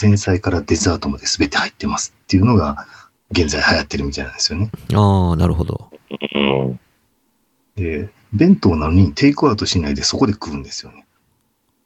[0.00, 2.86] 前菜からデザートまで全て入ってますっていうのが、
[3.32, 4.70] 現在流行ってるみたいなんですよね。
[4.94, 5.90] ああ、なるほど。
[6.34, 6.80] うん
[7.76, 11.06] で、弁当なのにテイクアウトしないでそこで食うんですよね。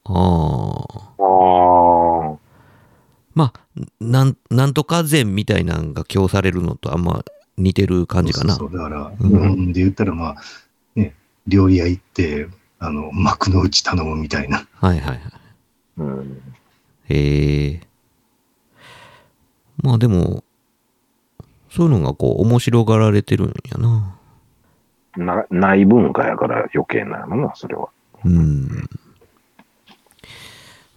[0.05, 1.13] ああ。
[1.19, 2.39] ああ。
[3.35, 3.61] まあ、
[4.01, 7.25] なん、なんとか膳みたいなのが供されるのとあんま
[7.57, 8.55] 似てる感じかな。
[8.55, 10.37] そうそうだから、うん日本で言ったら、まあ、
[10.95, 11.15] ね、
[11.47, 14.67] 料理屋行って、あの、幕の内頼むみたいな。
[14.75, 15.21] はいはいはい。
[15.99, 16.43] うん
[17.09, 17.81] へえ。
[19.83, 20.45] まあでも、
[21.71, 24.17] そういうのがこう面白がられてるんやな。
[25.17, 27.89] なない文化やから余計なのな、それは。
[28.25, 28.89] うん。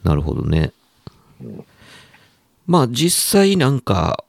[0.03, 0.71] なるほどね。
[2.68, 4.24] まあ実際なんか、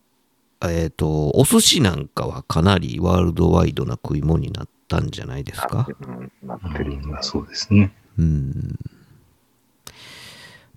[0.62, 5.86] えっ、と、お寿司なんかはかなりワールドワイドな食い物になったんじゃないですか？
[6.00, 6.96] うんなっうてる。
[6.96, 7.92] んまあ、そうですね。
[8.18, 8.78] うん。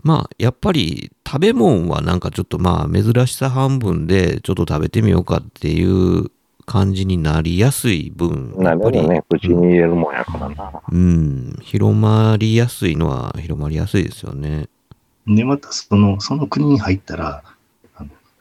[0.03, 5.83] まあ、やっぱり食べ物はなんかちょっとまあ珍しさ半分でちょっと食べてみようかってい
[6.19, 6.31] う
[6.65, 10.81] 感じになりやすい分、やっぱり、なるほどね、口に入れるもんやからな。
[10.91, 14.67] うん、広まりやすいのは広まりやすいですよね。
[15.27, 17.43] で、またその、その国に入ったら、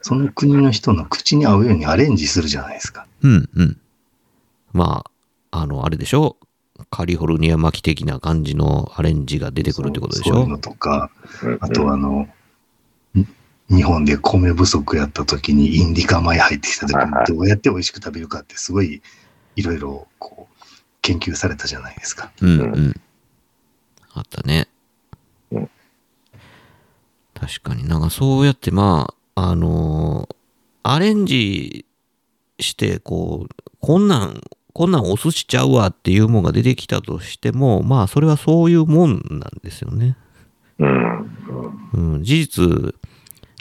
[0.01, 3.07] その国の人の口に合うようにアレンジするじゃないですか。
[3.23, 3.81] うん、うん。
[4.73, 5.05] ま
[5.51, 6.37] あ、あの、あれでしょ？
[6.91, 10.35] カリフォルニア巻き的な感じのアレンジが出てくるってことでしょ？
[10.35, 11.11] そういうのとか、
[11.43, 12.29] うんあとはあの、
[13.15, 13.27] ん
[13.69, 19.03] 日本で米不足やった時にインディカ米入ってきた時にどうやって美味しく食べるかってすごい
[19.57, 20.65] いろいろこう
[21.03, 22.31] 研究されたじゃないですか。
[22.43, 23.01] うん、ううん。
[24.13, 24.76] あったねうん。
[27.39, 30.37] 確かになんかそうやってまあ、あのー
[30.89, 31.85] アレンジ
[32.61, 34.41] して、こう、こんなん、
[34.73, 40.17] こんなんお寿司ちゃうわっていうもんが出てきたとしても、まあそれはそういうもんなんですよね。
[40.79, 41.31] うん。
[41.93, 42.95] うん、事実、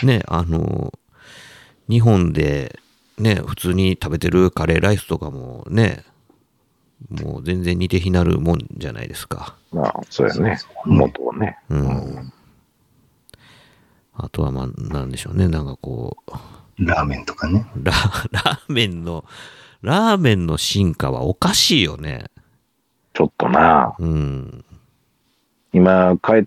[0.03, 0.93] ね、あの、
[1.89, 2.79] 日本で、
[3.17, 6.03] ね、普通に食べてるカレーライスとかもね、
[7.09, 9.55] もう全然似て非なるもんじゃないですか。
[9.71, 10.59] まあ、そうやね。
[10.85, 11.57] 元はね。
[11.69, 12.33] うん。
[14.17, 17.65] あとは、まあ、なんでしょうね、なんかこう、ラーメンとかね。
[17.81, 17.93] ラ
[18.31, 19.25] ラーメンの、
[19.81, 22.25] ラーメンの進化はおかしいよね。
[23.13, 24.65] ちょっとな、うん。
[25.73, 26.45] 今帰っ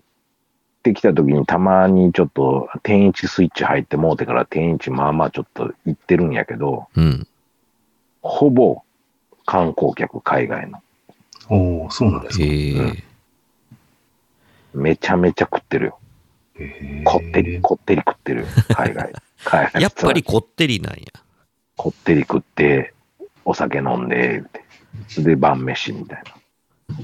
[0.83, 7.27] てきた時にたまにちょっと天一スイッチ入ってもうてから天一まあまあちょっと行ってるんやけど、うん。
[8.21, 8.81] ほぼ
[9.45, 10.81] 観光客海外の。
[11.49, 12.43] おおそうなんですか。
[12.43, 13.03] ええうん
[14.73, 15.98] めちゃめちゃ食ってるよ。
[17.05, 18.47] こってり、こってり食ってるよ。
[18.75, 19.13] 海外。
[19.45, 20.99] 海外やっぱりこってりなんや。
[21.77, 22.93] こってり食って、
[23.45, 24.43] お酒飲んで。
[25.17, 26.23] で、晩飯みたい
[26.89, 26.95] な。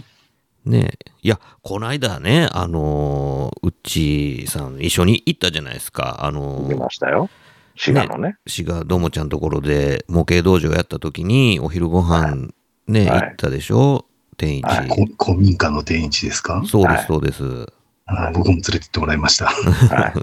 [0.66, 1.12] ねえ。
[1.22, 6.26] いや、こないだね、あのーうっちーさん一緒に行ったじゃないですか。
[6.26, 7.30] あの出ーましたよ。
[7.78, 8.38] 滋賀のね。
[8.48, 12.50] 滋賀どもちゃんところで模型道場やった時にお昼ご飯
[12.88, 14.06] ね、はい行ったでしょ？
[14.38, 14.64] 天一。
[14.64, 16.64] はいこ古民家の天一ですか？
[16.66, 17.74] そうです、はいそうです。
[18.06, 19.46] あ僕も連れてってもらいました。
[19.94, 20.14] はい。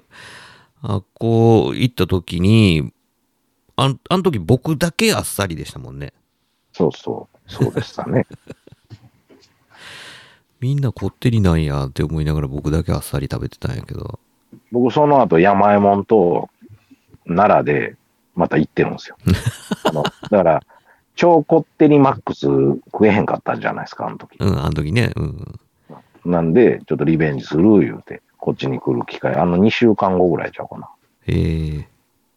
[0.83, 2.93] あこう行った時に、
[3.77, 6.13] あんあの時僕だけあっさりでしたもんね。
[6.73, 7.39] そうそう。
[7.51, 8.27] そうでしたね。
[10.61, 14.21] みんなこってりなんやって思いながら僕だけあっさり食べてたんやけど。
[14.71, 16.51] 僕、その後、山右衛門と
[17.27, 17.97] 奈良で
[18.35, 19.17] また行ってるんですよ。
[19.85, 20.63] あのだから、
[21.17, 24.37] 超こってりマックス食えへんかったんじゃないですか、あの時。
[24.39, 25.13] うん、あの時ね。
[25.17, 25.61] うん。
[26.25, 30.89] なんで、ちょっとリベンジする言うて、こっちに来る機会、あの2週間後ぐらいちゃうかな。
[31.27, 31.89] ええ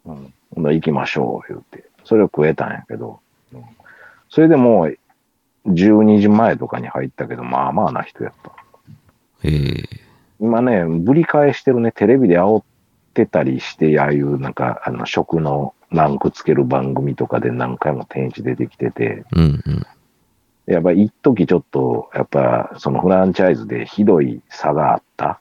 [0.06, 0.34] うん。
[0.56, 1.86] ほん行きましょう、言うて。
[2.04, 3.20] それを食えたんやけど、
[3.54, 3.64] うん
[4.30, 4.98] それでもう、
[5.68, 8.52] 12時前とかに入ったけど、まあまあな人やった。
[9.44, 10.06] ええ
[10.40, 12.64] 今ね、ぶり返してるね、テレビで煽っ
[13.14, 19.86] てたりして、ああいうなんか、あの、食のランクつける番組とかで何回も天一出てきてて、うんうん。
[20.68, 25.40] やっぱ一時ちょっと、やっぱそのフランチャイズでひどい差があった。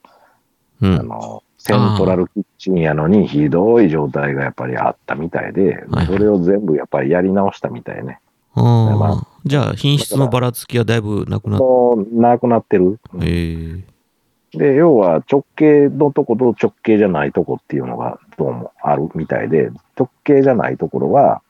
[0.80, 0.94] うん。
[1.00, 8.20] あの、セントラルキッチンやのにひどい状態がやっぱりあったみたいではい、それを全部やっぱりやり直したみたいね。
[8.54, 9.26] あまあ。
[9.44, 12.98] じゃあ、品質のばらつきはだいぶなくなっもう、なくなってる。
[13.22, 13.94] ええ
[14.56, 21.42] で、要は直径のとこと直径じゃないとこっていうのがどうもあるみたいで、直径じゃないところは、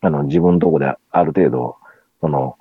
[0.00, 1.76] あの、自分のとこである程度、
[2.20, 2.56] その、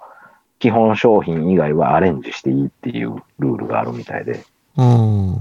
[0.61, 4.45] 基本商品以外はアレンジしていいっていうルールがあるみたいで、
[4.77, 5.35] あ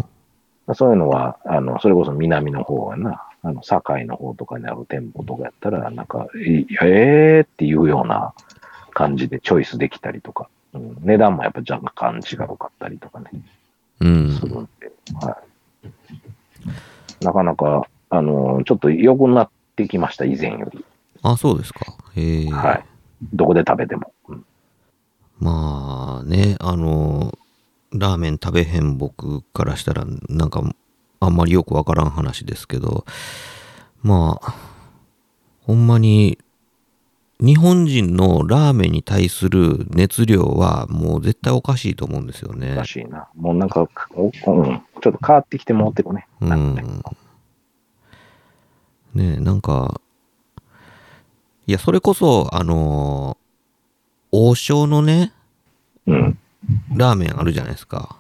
[0.67, 0.75] あ。
[0.75, 8.33] そういうのは、あの、それこそ南の方やな、あの、堺の方とかにある店舗とかやったら、なんか、いえーっていうような
[8.95, 13.31] 感じでチョイスできたりとか、うん、値段もやっぱ若干違うかったりとかね。
[14.01, 14.39] うん。
[14.39, 14.91] するんで、
[15.21, 15.37] は
[17.21, 17.25] い。
[17.25, 20.83] なかなか、あの、ちょっと良くなってきました、以前より。
[21.23, 21.81] あ、そうですか。
[22.17, 22.85] ええはい。
[23.35, 24.13] どこで食べても。
[25.41, 27.33] うんまあね、あの、
[27.93, 30.63] ラーメン食べへん僕からしたら、なんか、
[31.19, 33.05] あんまりよくわからん話ですけど、
[34.03, 34.55] まあ、
[35.63, 36.39] ほんまに、
[37.41, 42.85] 日本人のラーメンに対する熱量はもう絶対おかしいと思うんですよねら。
[42.85, 43.29] しいな。
[43.35, 46.27] もうなんか、おうん、ちょっと変わってきてもってるね。
[46.43, 47.03] うん
[49.15, 49.37] ね。
[49.39, 50.01] なんか、
[51.67, 53.39] いや、それこそ、あの、
[54.33, 55.33] 王将のね、
[56.07, 56.39] うん。
[56.95, 58.17] ラーメンあるじゃないですか。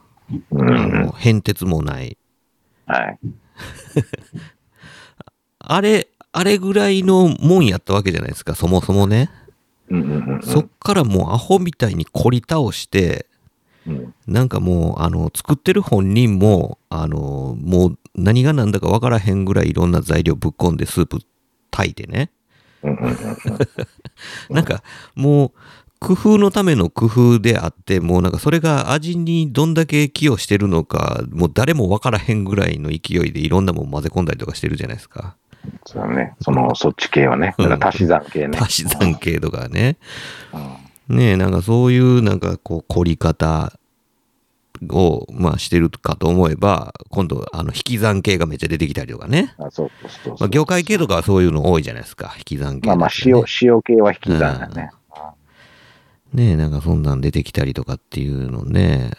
[0.50, 1.02] うあん。
[1.06, 2.16] の、変哲もない。
[2.86, 3.18] はい。
[5.58, 9.30] あれ、あれぐらいのもんやったわけじゃないですか、そもそもね。
[9.88, 13.26] うんうんうんそっからもうアホみたいに凝り倒して、
[13.86, 14.14] うん。
[14.26, 21.18] なんかもう、あの、作ってる本人も、あの、もう何が何だかわからへんぐらいいろんな材料ぶっ込んでスープ
[21.70, 22.30] 炊いてね。
[24.50, 24.82] なんか、
[25.14, 25.52] もう、
[26.00, 35.36] 工夫のための工夫であって、もうなんかそれが味にどんだけ寄与してるのか、もう誰もわからへんぐらいの勢いでいろんなもん混ぜ込んだりとかしてるじゃないですか。
[35.84, 36.34] そうだね。
[36.40, 37.54] その、そっち系はね。
[37.58, 38.58] だから足し算系ね。
[38.58, 39.98] 足し算系とかね。
[41.08, 41.16] うん。
[41.16, 43.72] ねえ、なんかそういうなんかこう凝り方
[44.88, 49.54] を、まあしてるかと思えば、今度あの引き算系がめっちゃ出てきたりとかね。
[49.58, 52.32] あそうそうそうまあ、業界系とかはそういうの多いじゃないですか。
[52.38, 54.92] 引き算系、まあまあ、塩、塩系は引き算だね。
[56.32, 59.10] ねえ、なんかそんなん出てきたりとかっていうのね。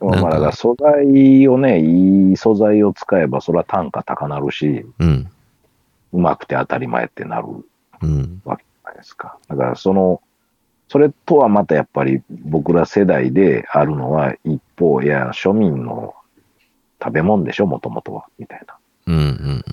[0.00, 5.30] まあ、なんかだから素材をね、いい素材を使えば、それは単価高なるし、うん。
[6.12, 7.48] うまくて当たり前ってなる
[8.02, 8.42] うん。
[8.44, 9.38] わけじゃないですか。
[9.48, 10.20] だから、その、
[10.88, 16.14] それとはまたやっぱり僕ら世代であるのは、一方、いや、庶民の
[17.02, 18.76] 食べ物でしょ、もともとは、みたいな。
[19.06, 19.64] うんうん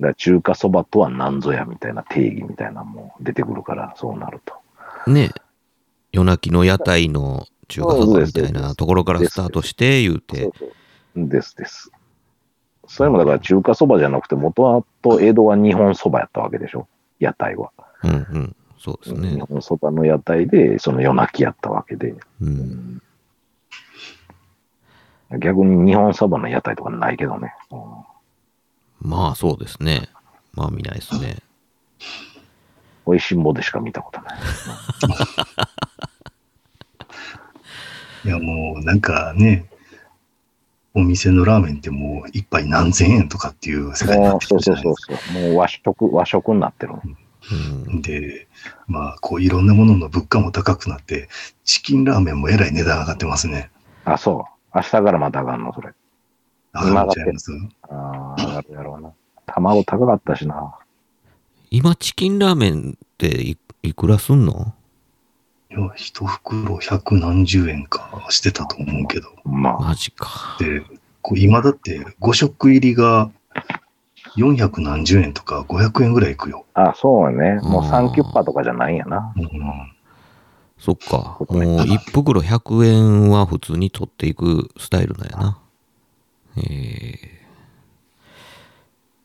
[0.00, 4.54] だ中華そばとは何ぞやみたいな定義みたいなのも出てくるから、そうなると。
[5.06, 5.14] うん。
[5.14, 5.43] ねえ。
[6.14, 10.52] 夜泣きの屋台の中華そばみたいなところからスタートして言うて
[11.16, 11.90] ですです。
[12.86, 16.86] それもだから中華そばじゃなくて、元はと江戸は日本そばやったわけでしょ、
[17.18, 17.72] 屋台は。
[18.04, 18.56] うんうん。
[18.78, 19.42] そうです日ね。
[19.42, 22.14] 本そばの屋台で、その夜泣きやったわけで。
[22.40, 23.02] うん。
[25.40, 27.54] 逆に日本そばの屋台とかないけどね。
[27.72, 27.80] うん
[29.00, 30.08] まあそうですね。
[30.54, 31.38] まあ見ないですね。
[33.06, 34.38] 美味しんぼでしか見たことない。
[38.24, 39.66] いやもうなんかね、
[40.94, 45.32] お店のラーメンってもう一杯何千円とかっていう世界になってきもうそうたじゃないそうそうですか。
[45.32, 45.42] そう。
[45.42, 46.94] もう和食、和食になってる。
[47.86, 48.00] うん。
[48.00, 48.46] で、
[48.86, 51.28] まあこういろんなものの物価も高くなって、
[51.64, 53.70] チキンラーメンもえらい値段上がってますね。
[54.04, 54.76] あ、そう。
[54.76, 55.90] 明日からまた上がんの、それ。
[56.72, 57.52] 上がっちゃいます？
[57.82, 59.12] ああ、上がるやろうな。
[59.46, 60.78] 卵高かったしな。
[61.70, 64.74] 今チキンラーメンっていいくらすんの？
[65.76, 69.28] いや、一袋百何十円かしてたと思うけど。
[69.44, 70.56] まあ、マジか。
[70.60, 70.82] で、
[71.20, 73.30] こう今だって5食入りが
[74.36, 76.64] 400何十円とか500円ぐらいいくよ。
[76.74, 77.60] あ、そうね。
[77.62, 79.32] もううんサンキュッパとかじゃないんやな。
[79.36, 79.94] うん
[80.78, 81.38] そっか。
[81.48, 85.58] もう一袋100円は普通に取っていくスタイルなんやな。
[86.58, 87.34] ええ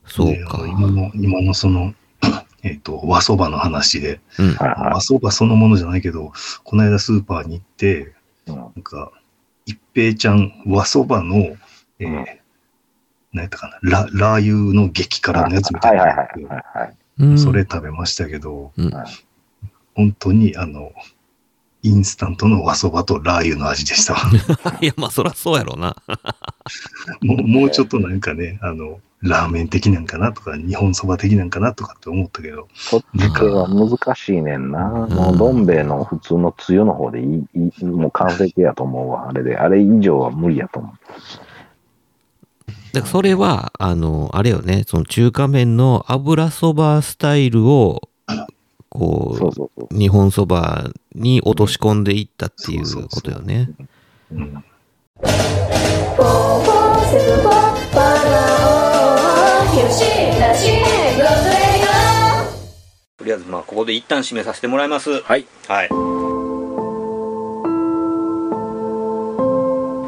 [0.06, 0.60] そうか。
[0.60, 1.94] の今の、今のその、
[2.64, 4.56] えっ、と、和そばの話で、うん。
[4.60, 6.34] 和そばそのものじゃないけど、
[6.64, 8.14] この間スーパーに行って、
[8.46, 9.12] なんか、
[9.66, 11.36] 一平ちゃん和そばの、
[12.00, 12.26] えーうん
[13.32, 16.98] 何やったかな、ララー油の激辛のやつみたいなのがあってはいはいはいはいはい。
[17.20, 18.92] うんそれ食べましたけど、うん
[19.94, 20.94] 本当にあの、
[21.84, 24.22] インスタントの和そばとラー油の味でしたわ。
[24.82, 25.96] いや、まあ、そらそうやろな。
[27.22, 34.88] もうもうちょっとなんかね、あの、ラーメン的なんかなとか、日本そば的なんかなとかって思ったけど、そっち系は難しいねんな。
[34.88, 39.30] もう、どん兵衛の普通のつゆの方でいい、もう完成形やと思うわ。
[39.30, 39.58] あれで。
[39.58, 40.92] あれ以上は無理やと思う。
[42.94, 48.10] だからそれは、あの、あれよね、その中華麺の油そばスタイルを、
[48.90, 49.38] こ
[49.92, 49.98] う。
[49.98, 53.70] 日本そばに落とし込んでいったっていうことよね。
[54.32, 54.64] うん、
[63.18, 65.22] とりあえず、まあ、ここで一旦締めさせてもらいます。
[65.22, 65.46] はい。
[65.68, 65.90] はい。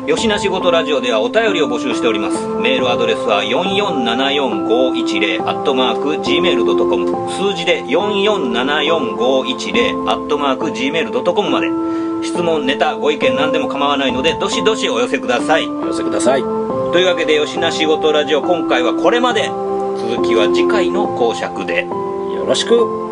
[0.07, 2.37] 吉な仕事ラジオではお便りを募集しております。
[2.59, 11.67] メールアドレスは4474510アットマーク gmail.com 数字で4474510アットマーク gmail.com まで
[12.21, 15.67] 質問、ネタ、ご意見何でも構わないのでどしどしお寄せください。
[15.67, 16.41] お寄せください。
[16.41, 19.45] というわけで吉な仕事ラジオ今回はこれまで
[19.97, 21.85] 続きは次回の講釈で。
[21.85, 23.10] よろしく。